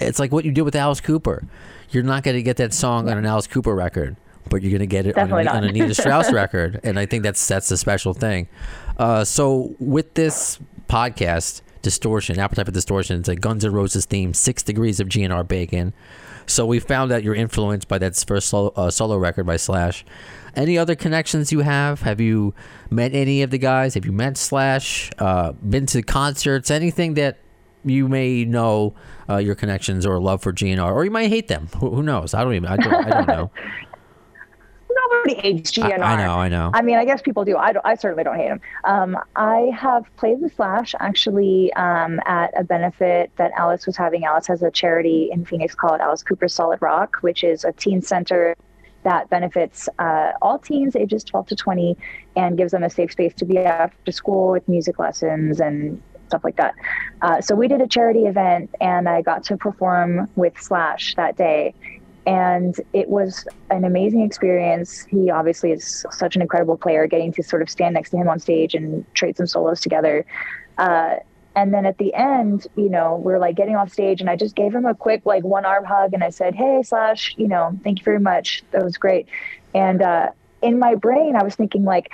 it's 0.00 0.18
like 0.18 0.32
what 0.32 0.44
you 0.44 0.50
did 0.50 0.62
with 0.62 0.74
Alice 0.74 1.00
Cooper 1.00 1.44
you're 1.90 2.02
not 2.02 2.22
going 2.22 2.36
to 2.36 2.42
get 2.42 2.56
that 2.58 2.72
song 2.72 3.08
on 3.08 3.18
an 3.18 3.26
Alice 3.26 3.46
Cooper 3.46 3.74
record, 3.74 4.16
but 4.48 4.62
you're 4.62 4.70
going 4.70 4.80
to 4.80 4.86
get 4.86 5.06
it 5.06 5.16
on 5.16 5.30
a, 5.30 5.50
on 5.50 5.64
a, 5.64 5.72
Nita 5.72 5.94
Strauss 5.94 6.32
record, 6.32 6.80
and 6.84 6.98
I 6.98 7.06
think 7.06 7.22
that's 7.22 7.46
that's 7.46 7.70
a 7.70 7.76
special 7.76 8.14
thing. 8.14 8.48
Uh, 8.98 9.24
so 9.24 9.74
with 9.78 10.14
this 10.14 10.58
podcast, 10.88 11.62
Distortion, 11.82 12.38
Appetite 12.38 12.66
for 12.66 12.72
Distortion, 12.72 13.20
it's 13.20 13.28
a 13.28 13.36
Guns 13.36 13.64
N' 13.64 13.72
Roses 13.72 14.04
theme, 14.04 14.34
Six 14.34 14.62
Degrees 14.62 15.00
of 15.00 15.08
GNR 15.08 15.46
Bacon. 15.46 15.92
So 16.46 16.64
we 16.64 16.80
found 16.80 17.12
out 17.12 17.22
you're 17.22 17.34
influenced 17.34 17.88
by 17.88 17.98
that 17.98 18.16
first 18.26 18.48
solo, 18.48 18.72
uh, 18.74 18.90
solo 18.90 19.16
record 19.18 19.44
by 19.44 19.56
Slash. 19.56 20.04
Any 20.56 20.78
other 20.78 20.96
connections 20.96 21.52
you 21.52 21.60
have? 21.60 22.02
Have 22.02 22.20
you 22.20 22.54
met 22.90 23.14
any 23.14 23.42
of 23.42 23.50
the 23.50 23.58
guys? 23.58 23.94
Have 23.94 24.06
you 24.06 24.12
met 24.12 24.36
Slash? 24.38 25.10
Uh, 25.18 25.52
been 25.52 25.86
to 25.86 26.02
concerts? 26.02 26.70
Anything 26.70 27.14
that 27.14 27.38
you 27.84 28.08
may 28.08 28.44
know 28.44 28.94
uh, 29.28 29.36
your 29.36 29.54
connections 29.54 30.06
or 30.06 30.18
love 30.18 30.42
for 30.42 30.52
GNR, 30.52 30.92
or 30.92 31.04
you 31.04 31.10
might 31.10 31.28
hate 31.28 31.48
them. 31.48 31.68
Who, 31.78 31.90
who 31.90 32.02
knows? 32.02 32.34
I 32.34 32.44
don't 32.44 32.54
even. 32.54 32.68
I 32.68 32.76
don't, 32.76 32.94
I 32.94 33.10
don't 33.10 33.28
know. 33.28 33.50
Nobody 35.10 35.40
hates 35.40 35.70
GNR. 35.72 36.00
I, 36.00 36.14
I, 36.14 36.16
know. 36.16 36.34
I 36.34 36.48
know. 36.48 36.70
I 36.74 36.82
mean, 36.82 36.96
I 36.96 37.04
guess 37.04 37.22
people 37.22 37.44
do. 37.44 37.56
I, 37.56 37.72
I 37.84 37.94
certainly 37.94 38.24
don't 38.24 38.36
hate 38.36 38.48
them. 38.48 38.60
Um, 38.84 39.16
I 39.36 39.70
have 39.74 40.04
played 40.16 40.40
the 40.40 40.50
Slash 40.50 40.94
actually 40.98 41.72
um, 41.74 42.20
at 42.26 42.50
a 42.58 42.64
benefit 42.64 43.30
that 43.36 43.52
Alice 43.56 43.86
was 43.86 43.96
having. 43.96 44.24
Alice 44.24 44.46
has 44.48 44.62
a 44.62 44.70
charity 44.70 45.30
in 45.32 45.44
Phoenix 45.44 45.74
called 45.74 46.00
Alice 46.00 46.22
Cooper 46.22 46.48
Solid 46.48 46.80
Rock, 46.82 47.18
which 47.20 47.44
is 47.44 47.64
a 47.64 47.72
teen 47.72 48.02
center 48.02 48.56
that 49.04 49.30
benefits 49.30 49.88
uh, 49.98 50.32
all 50.42 50.58
teens 50.58 50.96
ages 50.96 51.22
12 51.24 51.48
to 51.48 51.56
20 51.56 51.96
and 52.36 52.56
gives 52.58 52.72
them 52.72 52.82
a 52.82 52.90
safe 52.90 53.12
space 53.12 53.34
to 53.34 53.44
be 53.44 53.58
after 53.58 54.12
school 54.12 54.50
with 54.50 54.68
music 54.68 54.98
lessons 54.98 55.60
and 55.60 56.02
stuff 56.28 56.44
like 56.44 56.56
that. 56.56 56.74
Uh, 57.22 57.40
so 57.40 57.54
we 57.54 57.68
did 57.68 57.80
a 57.80 57.86
charity 57.86 58.26
event, 58.26 58.70
and 58.80 59.08
I 59.08 59.22
got 59.22 59.42
to 59.44 59.56
perform 59.56 60.28
with 60.36 60.58
Slash 60.60 61.14
that 61.16 61.36
day. 61.36 61.74
And 62.26 62.78
it 62.92 63.08
was 63.08 63.46
an 63.70 63.84
amazing 63.84 64.20
experience. 64.20 65.06
He 65.06 65.30
obviously 65.30 65.72
is 65.72 66.04
such 66.10 66.36
an 66.36 66.42
incredible 66.42 66.76
player, 66.76 67.06
getting 67.06 67.32
to 67.32 67.42
sort 67.42 67.62
of 67.62 67.70
stand 67.70 67.94
next 67.94 68.10
to 68.10 68.18
him 68.18 68.28
on 68.28 68.38
stage 68.38 68.74
and 68.74 69.04
trade 69.14 69.38
some 69.38 69.46
solos 69.46 69.80
together. 69.80 70.26
Uh, 70.76 71.16
and 71.56 71.74
then 71.74 71.86
at 71.86 71.98
the 71.98 72.14
end, 72.14 72.66
you 72.76 72.88
know, 72.88 73.16
we're 73.16 73.38
like 73.38 73.56
getting 73.56 73.74
off 73.74 73.90
stage, 73.90 74.20
and 74.20 74.30
I 74.30 74.36
just 74.36 74.54
gave 74.54 74.74
him 74.74 74.84
a 74.84 74.94
quick, 74.94 75.22
like, 75.24 75.42
one 75.42 75.64
arm 75.64 75.84
hug, 75.84 76.14
and 76.14 76.22
I 76.22 76.30
said, 76.30 76.54
Hey, 76.54 76.82
Slash, 76.84 77.34
you 77.36 77.48
know, 77.48 77.76
thank 77.82 77.98
you 77.98 78.04
very 78.04 78.20
much. 78.20 78.62
That 78.70 78.84
was 78.84 78.96
great. 78.96 79.26
And 79.74 80.02
uh, 80.02 80.30
in 80.62 80.78
my 80.78 80.94
brain, 80.94 81.34
I 81.34 81.42
was 81.42 81.56
thinking, 81.56 81.84
like, 81.84 82.10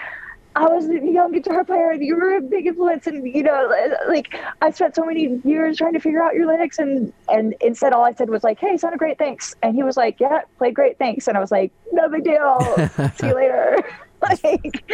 I 0.56 0.66
was 0.66 0.88
a 0.88 1.00
young 1.00 1.32
guitar 1.32 1.64
player 1.64 1.90
and 1.90 2.02
you 2.02 2.14
were 2.14 2.36
a 2.36 2.40
big 2.40 2.66
influence 2.66 3.06
and 3.06 3.26
you 3.26 3.42
know 3.42 3.72
like 4.06 4.34
I 4.62 4.70
spent 4.70 4.94
so 4.94 5.04
many 5.04 5.40
years 5.44 5.78
trying 5.78 5.94
to 5.94 6.00
figure 6.00 6.22
out 6.22 6.34
your 6.34 6.46
lyrics 6.46 6.78
and 6.78 7.12
and 7.28 7.54
instead 7.60 7.92
all 7.92 8.04
I 8.04 8.12
said 8.12 8.30
was 8.30 8.44
like 8.44 8.60
hey 8.60 8.76
sounded 8.76 8.98
great 8.98 9.18
thanks. 9.18 9.54
And 9.62 9.74
he 9.74 9.82
was 9.82 9.96
like 9.96 10.20
yeah 10.20 10.42
played 10.58 10.74
great 10.74 10.98
thanks. 10.98 11.26
And 11.26 11.36
I 11.36 11.40
was 11.40 11.50
like 11.50 11.72
no 11.92 12.08
big 12.08 12.24
deal. 12.24 12.60
See 13.16 13.26
you 13.28 13.34
later. 13.34 13.82
Like 14.42 14.90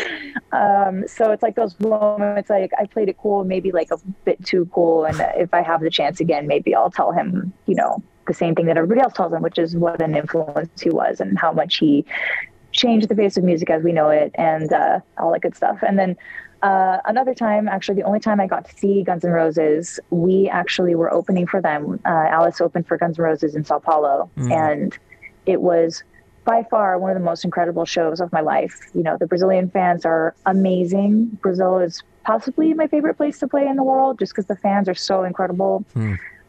um 0.51 1.07
so 1.07 1.31
it's 1.31 1.41
like 1.41 1.55
those 1.55 1.79
moments 1.79 2.51
like 2.51 2.73
I 2.77 2.87
played 2.87 3.09
it 3.09 3.17
cool 3.17 3.45
maybe 3.45 3.71
like 3.71 3.93
a 3.93 3.99
bit 4.25 4.45
too 4.45 4.69
cool. 4.75 5.05
And 5.05 5.25
if 5.37 5.55
I 5.55 5.63
have 5.63 5.83
the 5.83 5.91
chance 5.91 6.19
again 6.19 6.49
maybe 6.49 6.75
I'll 6.75 6.91
tell 6.91 7.13
him 7.13 7.53
you 7.67 7.77
know 7.77 8.03
the 8.27 8.35
same 8.35 8.55
thing 8.55 8.67
that 8.67 8.77
everybody 8.77 9.01
else 9.01 9.13
tells 9.13 9.33
him, 9.33 9.43
which 9.43 9.59
is 9.59 9.77
what 9.77 10.01
an 10.01 10.15
influence 10.17 10.81
he 10.81 10.91
was 10.91 11.21
and 11.21 11.39
how 11.39 11.53
much 11.53 11.77
he 11.77 12.05
changed 12.81 13.09
the 13.09 13.15
face 13.15 13.37
of 13.37 13.45
music 13.45 13.69
as 13.71 13.83
we 13.83 13.93
know 13.93 14.09
it 14.09 14.31
and 14.37 14.73
uh, 14.73 15.01
all 15.19 15.33
that 15.33 15.43
good 15.43 15.55
stuff. 15.55 15.79
And 15.87 15.99
then 15.99 16.17
uh, 16.63 16.99
another 17.05 17.35
time, 17.35 17.69
actually, 17.69 17.97
the 17.97 18.03
only 18.03 18.21
time 18.21 18.41
I 18.41 18.47
got 18.47 18.65
to 18.69 18.77
see 18.77 19.03
Guns 19.03 19.25
N' 19.25 19.31
Roses, 19.31 20.01
we 20.11 20.49
actually 20.49 20.95
were 20.95 21.13
opening 21.13 21.47
for 21.47 21.61
them. 21.61 22.01
Uh, 22.05 22.09
Alice 22.09 22.61
opened 22.61 22.87
for 22.87 22.97
Guns 22.97 23.19
N' 23.19 23.25
Roses 23.25 23.55
in 23.55 23.65
Sao 23.65 23.79
Paulo, 23.79 24.31
and 24.53 24.99
it 25.47 25.61
was 25.61 26.03
by 26.45 26.67
far 26.71 26.99
one 26.99 27.11
of 27.11 27.19
the 27.19 27.25
most 27.25 27.45
incredible 27.45 27.85
shows 27.85 28.21
of 28.21 28.33
my 28.33 28.41
life. 28.41 28.91
You 28.95 29.03
know, 29.03 29.17
the 29.19 29.27
Brazilian 29.27 29.71
fans 29.71 30.05
are 30.05 30.35
amazing. 30.47 31.27
Brazil 31.43 31.79
is 31.79 32.03
possibly 32.25 32.73
my 32.75 32.87
favorite 32.87 33.15
place 33.15 33.39
to 33.41 33.49
play 33.49 33.67
in 33.67 33.77
the 33.77 33.83
world, 33.83 34.19
just 34.19 34.33
because 34.33 34.47
the 34.47 34.57
fans 34.57 34.89
are 34.89 34.95
so 34.95 35.25
incredible. 35.25 35.85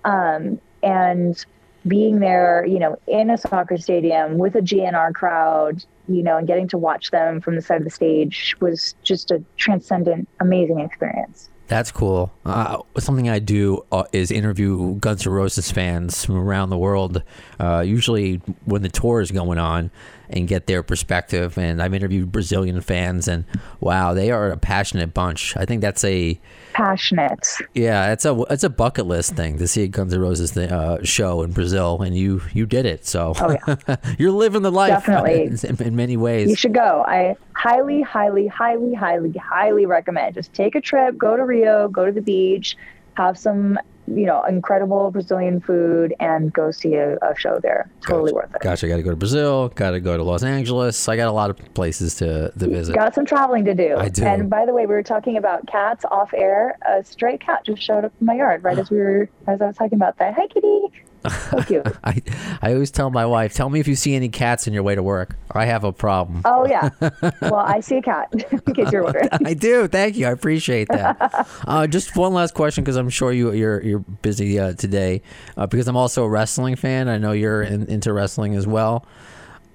Um, 0.05 0.59
and 0.83 1.45
being 1.87 2.19
there, 2.19 2.65
you 2.65 2.79
know, 2.79 2.97
in 3.07 3.29
a 3.29 3.37
soccer 3.37 3.77
stadium 3.77 4.37
with 4.37 4.55
a 4.55 4.61
GNR 4.61 5.13
crowd, 5.13 5.83
you 6.15 6.23
know, 6.23 6.37
and 6.37 6.47
getting 6.47 6.67
to 6.69 6.77
watch 6.77 7.11
them 7.11 7.41
from 7.41 7.55
the 7.55 7.61
side 7.61 7.77
of 7.77 7.83
the 7.83 7.89
stage 7.89 8.55
was 8.59 8.95
just 9.03 9.31
a 9.31 9.43
transcendent, 9.57 10.27
amazing 10.39 10.79
experience. 10.79 11.49
That's 11.71 11.89
cool. 11.89 12.33
Uh, 12.45 12.79
something 12.99 13.29
I 13.29 13.39
do 13.39 13.85
uh, 13.93 14.03
is 14.11 14.29
interview 14.29 14.95
Guns 14.95 15.25
N' 15.25 15.31
Roses 15.31 15.71
fans 15.71 16.25
from 16.25 16.35
around 16.35 16.69
the 16.69 16.77
world, 16.77 17.23
uh, 17.61 17.79
usually 17.79 18.41
when 18.65 18.81
the 18.81 18.89
tour 18.89 19.21
is 19.21 19.31
going 19.31 19.57
on, 19.57 19.89
and 20.31 20.47
get 20.47 20.67
their 20.67 20.81
perspective. 20.83 21.57
And 21.57 21.81
I've 21.81 21.93
interviewed 21.93 22.31
Brazilian 22.31 22.79
fans, 22.81 23.27
and 23.27 23.45
wow, 23.79 24.13
they 24.13 24.31
are 24.31 24.49
a 24.51 24.57
passionate 24.57 25.13
bunch. 25.13 25.55
I 25.57 25.65
think 25.65 25.81
that's 25.81 26.03
a 26.03 26.39
Passionate. 26.73 27.45
yeah, 27.73 28.13
it's 28.13 28.23
a 28.25 28.41
it's 28.49 28.63
a 28.63 28.69
bucket 28.69 29.05
list 29.05 29.35
thing 29.35 29.57
to 29.57 29.67
see 29.67 29.83
a 29.83 29.87
Guns 29.87 30.13
N' 30.13 30.21
Roses 30.21 30.55
uh, 30.57 31.03
show 31.03 31.41
in 31.43 31.51
Brazil, 31.51 32.01
and 32.01 32.15
you 32.15 32.41
you 32.53 32.65
did 32.65 32.85
it. 32.85 33.05
So 33.05 33.33
Oh, 33.39 33.57
yeah. 33.67 33.95
you're 34.17 34.31
living 34.31 34.61
the 34.61 34.71
life 34.71 34.89
Definitely. 35.05 35.43
in, 35.69 35.81
in 35.85 35.95
many 35.95 36.15
ways. 36.17 36.49
You 36.49 36.55
should 36.55 36.73
go. 36.73 37.03
I 37.07 37.35
highly, 37.55 38.01
highly, 38.01 38.47
highly, 38.47 38.93
highly, 38.93 39.33
highly 39.33 39.85
recommend. 39.85 40.35
Just 40.35 40.53
take 40.53 40.75
a 40.75 40.81
trip, 40.81 41.17
go 41.17 41.35
to 41.35 41.43
Rio, 41.43 41.87
go 41.89 42.05
to 42.05 42.11
the 42.11 42.21
beach, 42.21 42.75
have 43.15 43.37
some, 43.37 43.77
you 44.07 44.25
know, 44.25 44.43
incredible 44.43 45.11
Brazilian 45.11 45.59
food, 45.59 46.13
and 46.19 46.51
go 46.53 46.71
see 46.71 46.95
a, 46.95 47.17
a 47.17 47.37
show 47.37 47.59
there. 47.61 47.89
Totally 48.01 48.33
worth 48.33 48.53
it. 48.53 48.61
Gosh, 48.61 48.83
I 48.83 48.87
got 48.87 48.97
to 48.97 49.03
go 49.03 49.11
to 49.11 49.15
Brazil. 49.15 49.69
Got 49.69 49.91
to 49.91 49.99
go 49.99 50.17
to 50.17 50.23
Los 50.23 50.43
Angeles. 50.43 51.07
I 51.07 51.15
got 51.15 51.27
a 51.27 51.31
lot 51.31 51.49
of 51.49 51.73
places 51.73 52.15
to, 52.15 52.51
to 52.51 52.67
visit. 52.67 52.95
Got 52.95 53.15
some 53.15 53.25
traveling 53.25 53.65
to 53.65 53.75
do. 53.75 53.95
I 53.97 54.09
do. 54.09 54.23
And 54.23 54.49
by 54.49 54.65
the 54.65 54.73
way, 54.73 54.85
we 54.85 54.93
were 54.93 55.03
talking 55.03 55.37
about 55.37 55.67
cats 55.67 56.05
off 56.11 56.33
air. 56.33 56.77
A 56.87 57.03
stray 57.03 57.37
cat 57.37 57.65
just 57.65 57.81
showed 57.81 58.05
up 58.05 58.13
in 58.19 58.27
my 58.27 58.35
yard 58.35 58.63
right 58.63 58.77
as 58.77 58.89
we 58.89 58.97
were 58.97 59.29
as 59.47 59.61
I 59.61 59.67
was 59.67 59.77
talking 59.77 59.97
about 59.97 60.17
that. 60.17 60.33
Hi, 60.33 60.47
kitty. 60.47 60.91
So 61.29 61.63
cute. 61.67 61.87
I, 62.03 62.21
I 62.61 62.73
always 62.73 62.91
tell 62.91 63.09
my 63.11 63.25
wife, 63.25 63.53
tell 63.53 63.69
me 63.69 63.79
if 63.79 63.87
you 63.87 63.95
see 63.95 64.15
any 64.15 64.29
cats 64.29 64.67
in 64.67 64.73
your 64.73 64.83
way 64.83 64.95
to 64.95 65.03
work. 65.03 65.35
I 65.51 65.65
have 65.65 65.83
a 65.83 65.91
problem. 65.91 66.41
Oh 66.45 66.65
yeah. 66.67 66.89
Well, 67.41 67.55
I 67.55 67.79
see 67.79 67.97
a 67.97 68.01
cat. 68.01 68.29
in 68.67 68.73
case 68.73 68.91
you're 68.91 69.03
wondering. 69.03 69.29
I 69.31 69.53
do. 69.53 69.87
Thank 69.87 70.15
you. 70.15 70.27
I 70.27 70.31
appreciate 70.31 70.87
that. 70.89 71.47
uh, 71.67 71.87
just 71.87 72.15
one 72.15 72.33
last 72.33 72.53
question, 72.53 72.83
because 72.83 72.95
I'm 72.95 73.09
sure 73.09 73.31
you 73.31 73.51
you're 73.51 73.81
you're 73.83 73.99
busy 73.99 74.59
uh, 74.59 74.73
today. 74.73 75.21
Uh, 75.57 75.67
because 75.67 75.87
I'm 75.87 75.97
also 75.97 76.23
a 76.23 76.29
wrestling 76.29 76.75
fan. 76.75 77.09
I 77.09 77.17
know 77.17 77.31
you're 77.31 77.61
in, 77.61 77.87
into 77.87 78.13
wrestling 78.13 78.55
as 78.55 78.65
well. 78.65 79.05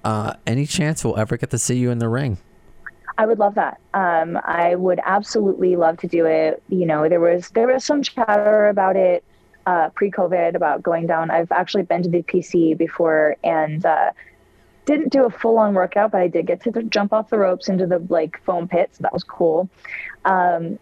Uh, 0.03 0.33
any 0.45 0.65
chance 0.65 1.03
we'll 1.03 1.17
ever 1.17 1.37
get 1.37 1.49
to 1.51 1.57
see 1.57 1.77
you 1.77 1.91
in 1.91 1.99
the 1.99 2.09
ring? 2.09 2.37
I 3.17 3.25
would 3.25 3.39
love 3.39 3.55
that. 3.55 3.79
Um, 3.93 4.39
I 4.43 4.75
would 4.75 4.99
absolutely 5.03 5.75
love 5.75 5.97
to 5.99 6.07
do 6.07 6.25
it. 6.25 6.61
You 6.69 6.85
know, 6.85 7.09
there 7.09 7.19
was 7.19 7.49
there 7.49 7.67
was 7.67 7.83
some 7.83 8.03
chatter 8.03 8.67
about 8.69 8.95
it 8.95 9.23
uh, 9.67 9.89
pre-COVID 9.89 10.55
about 10.55 10.81
going 10.81 11.05
down. 11.05 11.29
I've 11.29 11.51
actually 11.51 11.83
been 11.83 12.01
to 12.03 12.09
the 12.09 12.23
PC 12.23 12.77
before 12.77 13.35
and 13.43 13.85
uh, 13.85 14.11
didn't 14.85 15.11
do 15.11 15.25
a 15.25 15.29
full-on 15.29 15.73
workout, 15.73 16.11
but 16.11 16.21
I 16.21 16.29
did 16.29 16.47
get 16.47 16.61
to 16.61 16.83
jump 16.83 17.11
off 17.11 17.29
the 17.29 17.37
ropes 17.37 17.67
into 17.67 17.85
the 17.85 17.99
like 18.09 18.41
foam 18.43 18.69
pits. 18.69 18.97
That 18.99 19.11
was 19.11 19.25
cool. 19.25 19.69
Um, 20.23 20.79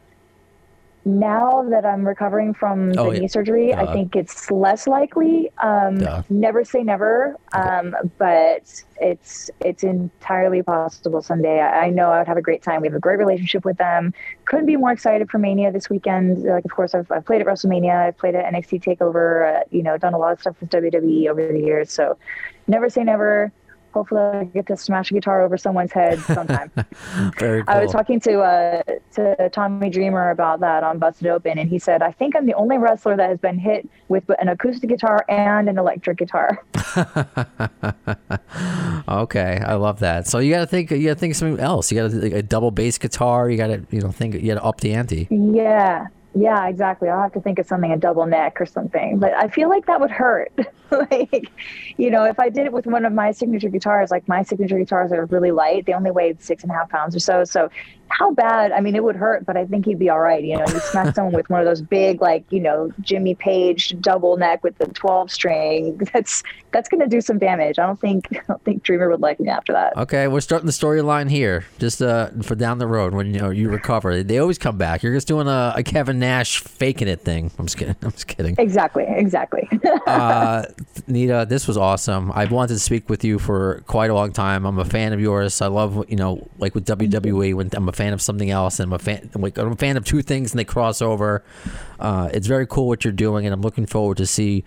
now 1.06 1.64
that 1.70 1.86
I'm 1.86 2.06
recovering 2.06 2.54
from 2.54 2.92
the 2.94 3.00
Oh, 3.00 3.12
yeah. 3.12 3.20
knee 3.20 3.28
surgery, 3.28 3.74
Uh, 3.74 3.86
I 3.86 3.94
think 3.94 4.16
it's 4.16 4.50
less 4.50 4.88
likely. 4.88 5.52
Um, 5.60 6.00
Duh. 6.00 6.24
never 6.30 6.64
say 6.64 6.82
never, 6.84 7.38
um, 7.54 7.96
but 8.18 8.64
it's 9.00 9.52
it's 9.62 9.84
entirely 9.84 10.64
possible 10.64 11.22
someday. 11.22 11.60
I, 11.62 11.86
I 11.86 11.90
know 11.92 12.10
I 12.12 12.18
would 12.20 12.28
have 12.28 12.38
a 12.38 12.42
great 12.42 12.64
time. 12.64 12.82
We 12.82 12.88
have 12.88 12.96
a 12.96 13.00
great 13.00 13.20
relationship 13.20 13.66
with 13.66 13.78
them. 13.78 14.14
Couldn't 14.46 14.66
be 14.66 14.78
more 14.78 14.92
excited 14.92 15.30
for 15.30 15.38
Mania 15.38 15.72
this 15.72 15.90
weekend. 15.90 16.44
Like, 16.44 16.66
of 16.66 16.72
course, 16.72 16.96
I've, 16.96 17.12
I've 17.12 17.26
played 17.26 17.42
at 17.42 17.48
WrestleMania. 17.48 18.08
I've 18.08 18.18
played 18.18 18.36
at 18.36 18.52
NXT 18.52 18.84
Takeover. 18.84 19.60
Uh, 19.60 19.64
you 19.70 19.84
know, 19.84 19.98
done 19.98 20.14
a 20.14 20.18
lot 20.18 20.32
of 20.34 20.42
stuff 20.42 20.56
with 20.60 20.70
WWE 20.72 21.28
over 21.30 21.52
the 21.52 21.60
years. 21.60 21.92
So, 21.92 22.18
never 22.68 22.90
say 22.90 23.04
never. 23.04 23.52
Hopefully, 23.96 24.22
I 24.22 24.44
get 24.44 24.68
to 24.68 24.78
smash 24.78 25.10
a 25.10 25.14
guitar 25.14 25.42
over 25.42 25.58
someone's 25.58 25.94
head 25.94 26.20
sometime. 26.20 26.70
Very 27.40 27.64
cool. 27.64 27.74
I 27.74 27.82
was 27.82 27.92
talking 27.92 28.20
to 28.20 28.42
uh, 28.42 28.84
to 29.14 29.50
Tommy 29.50 29.90
Dreamer 29.90 30.30
about 30.30 30.60
that 30.60 30.84
on 30.84 31.00
Busted 31.00 31.28
Open, 31.28 31.58
and 31.58 31.70
he 31.70 31.80
said, 31.80 32.02
"I 32.02 32.12
think 32.12 32.36
I'm 32.36 32.46
the 32.46 32.54
only 32.54 32.78
wrestler 32.78 33.16
that 33.16 33.30
has 33.30 33.40
been 33.40 33.58
hit 33.58 33.90
with 34.10 34.30
an 34.40 34.50
acoustic 34.50 34.90
guitar 34.90 35.26
and 35.30 35.70
an 35.70 35.80
electric 35.80 36.18
guitar." 36.18 36.64
Okay, 39.08 39.62
I 39.64 39.76
love 39.76 40.00
that. 40.00 40.28
So 40.28 40.40
you 40.40 40.52
got 40.52 40.62
to 40.62 40.68
think. 40.68 40.90
You 40.90 41.08
got 41.08 41.14
to 41.14 41.20
think 41.20 41.32
of 41.32 41.38
something 41.38 41.64
else. 41.64 41.92
You 41.92 42.02
got 42.02 42.12
a 42.12 42.42
double 42.42 42.72
bass 42.72 42.98
guitar. 42.98 43.50
You 43.50 43.58
got 43.58 43.68
to 43.68 43.86
you 43.92 44.02
know 44.02 44.12
think. 44.12 44.34
You 44.34 44.48
got 44.48 44.56
to 44.56 44.64
up 44.64 44.82
the 44.82 44.94
ante. 44.94 45.28
yeah, 45.30 46.08
yeah, 46.36 46.68
exactly. 46.68 47.08
I'll 47.08 47.22
have 47.22 47.32
to 47.34 47.40
think 47.40 47.60
of 47.60 47.66
something 47.66 47.94
a 47.94 47.98
double 47.98 48.26
neck 48.26 48.60
or 48.60 48.66
something, 48.66 49.20
but 49.20 49.34
I 49.34 49.48
feel 49.48 49.70
like 49.70 49.86
that 49.86 50.02
would 50.02 50.12
hurt. 50.12 50.52
like, 50.92 51.50
you 51.96 52.12
know, 52.12 52.26
if 52.26 52.40
I 52.40 52.50
did 52.50 52.66
it 52.66 52.74
with 52.74 52.86
one 52.86 53.06
of 53.06 53.14
my 53.14 53.32
signature 53.32 53.70
guitars, 53.70 54.12
like 54.12 54.28
my 54.28 54.44
signature 54.44 54.78
guitars 54.78 55.14
are 55.14 55.26
really 55.28 55.52
light. 55.52 55.86
They 55.86 55.94
only 55.94 56.12
weighed 56.12 56.42
six 56.42 56.62
and 56.64 56.72
a 56.72 56.76
half 56.76 56.90
pounds 56.90 57.16
or 57.16 57.20
so. 57.20 57.46
So 57.46 57.70
how 58.18 58.32
bad? 58.32 58.72
I 58.72 58.80
mean, 58.80 58.96
it 58.96 59.04
would 59.04 59.18
hurt, 59.18 59.46
but 59.46 59.58
I 59.58 59.66
think 59.66 59.86
he'd 59.86 60.00
be 60.00 60.10
all 60.10 60.22
right. 60.22 60.42
You 60.42 60.58
know, 60.58 60.66
you 60.68 60.80
smack 60.80 61.14
someone 61.14 61.34
with 61.34 61.50
one 61.50 61.60
of 61.60 61.66
those 61.66 61.82
big, 61.82 62.22
like 62.22 62.46
you 62.50 62.62
know, 62.62 62.92
Jimmy 63.02 63.36
Page 63.36 63.94
double 64.00 64.38
neck 64.38 64.64
with 64.64 64.78
the 64.78 64.88
twelve 64.88 65.30
string. 65.30 65.98
That's 66.14 66.44
that's 66.72 66.88
gonna 66.90 67.08
do 67.08 67.20
some 67.22 67.40
damage. 67.40 67.80
I 67.80 67.86
don't 67.86 68.00
think 68.00 68.28
I 68.32 68.42
don't 68.48 68.64
think 68.64 68.84
Dreamer 68.84 69.10
would 69.10 69.22
like 69.22 69.40
me 69.40 69.50
after 69.50 69.74
that. 69.74 69.98
Okay, 69.98 70.28
we're 70.28 70.42
starting 70.42 70.66
the 70.66 70.72
storyline 70.72 71.30
here. 71.30 71.66
Just 71.78 72.02
uh, 72.02 72.30
for 72.42 72.56
down 72.56 72.78
the 72.78 72.88
road 72.88 73.14
when 73.14 73.34
you 73.34 73.40
know 73.40 73.50
you 73.50 73.70
recover, 73.70 74.24
they 74.24 74.38
always 74.38 74.58
come 74.58 74.78
back. 74.78 75.04
You're 75.04 75.14
just 75.14 75.28
doing 75.28 75.48
a, 75.48 75.74
a 75.76 75.84
Kevin 75.84 76.20
Nash 76.20 76.60
faking 76.60 77.08
it 77.08 77.22
thing. 77.22 77.52
I'm 77.58 77.66
just 77.66 77.78
kidding. 77.78 77.96
I'm 78.02 78.12
just 78.12 78.28
kidding. 78.28 78.56
Exactly, 78.58 79.06
exactly. 79.08 79.68
uh, 80.08 80.64
Nita, 81.08 81.46
this 81.48 81.68
was 81.68 81.78
awesome. 81.78 82.32
I've 82.34 82.52
wanted 82.52 82.76
to 82.76 82.80
speak 82.80 83.10
with 83.10 83.24
you 83.24 83.40
for 83.40 83.84
quite 83.88 84.10
a 84.10 84.14
long 84.14 84.32
time. 84.32 84.66
I'm 84.66 84.80
a 84.80 84.86
fan 84.86 85.14
of 85.14 85.20
yours. 85.20 85.62
I 85.62 85.68
love, 85.68 86.10
you 86.10 86.16
know, 86.16 86.48
like 86.60 86.76
with 86.76 86.86
WWE, 86.86 87.54
when 87.56 87.70
I'm 87.74 87.90
a 87.90 87.94
fan 87.94 88.05
of 88.14 88.22
something 88.22 88.50
else, 88.50 88.80
and 88.80 88.90
I'm 88.90 88.94
a 88.94 89.00
fan, 89.00 89.30
like 89.36 89.58
I'm 89.58 89.72
a 89.72 89.76
fan 89.76 89.98
of 89.98 90.06
two 90.06 90.22
things, 90.22 90.52
and 90.52 90.60
they 90.60 90.66
cross 90.66 91.02
over. 91.02 91.44
Uh, 92.00 92.30
it's 92.34 92.48
very 92.48 92.68
cool 92.68 92.88
what 92.88 93.04
you're 93.04 93.14
doing, 93.14 93.46
and 93.46 93.54
I'm 93.54 93.62
looking 93.62 93.86
forward 93.86 94.18
to 94.18 94.26
see 94.26 94.64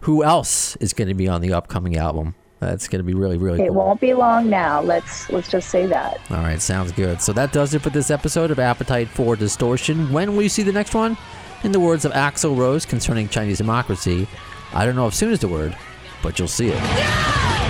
who 0.00 0.24
else 0.24 0.76
is 0.76 0.92
going 0.92 1.08
to 1.08 1.14
be 1.14 1.28
on 1.28 1.40
the 1.40 1.52
upcoming 1.52 1.96
album. 1.96 2.34
That's 2.60 2.88
going 2.88 3.00
to 3.00 3.04
be 3.04 3.14
really, 3.14 3.38
really 3.38 3.58
cool 3.58 3.66
it 3.66 3.68
cool. 3.70 3.76
won't 3.76 4.00
be 4.00 4.12
long 4.12 4.50
now. 4.50 4.82
Let's 4.82 5.30
let's 5.30 5.50
just 5.50 5.70
say 5.70 5.86
that. 5.86 6.20
All 6.30 6.38
right, 6.38 6.60
sounds 6.60 6.92
good. 6.92 7.22
So 7.22 7.32
that 7.32 7.52
does 7.52 7.72
it 7.72 7.80
for 7.80 7.90
this 7.90 8.10
episode 8.10 8.50
of 8.50 8.58
Appetite 8.58 9.08
for 9.08 9.34
Distortion. 9.34 10.12
When 10.12 10.36
will 10.36 10.42
you 10.42 10.50
see 10.50 10.62
the 10.62 10.72
next 10.72 10.94
one? 10.94 11.16
In 11.64 11.72
the 11.72 11.80
words 11.80 12.04
of 12.04 12.12
Axl 12.12 12.56
Rose 12.56 12.86
concerning 12.86 13.28
Chinese 13.28 13.58
democracy, 13.58 14.26
I 14.72 14.86
don't 14.86 14.96
know 14.96 15.06
if 15.06 15.14
soon 15.14 15.32
is 15.32 15.40
the 15.40 15.48
word, 15.48 15.76
but 16.22 16.38
you'll 16.38 16.48
see 16.48 16.68
it. 16.68 16.80
Thanks 16.80 17.69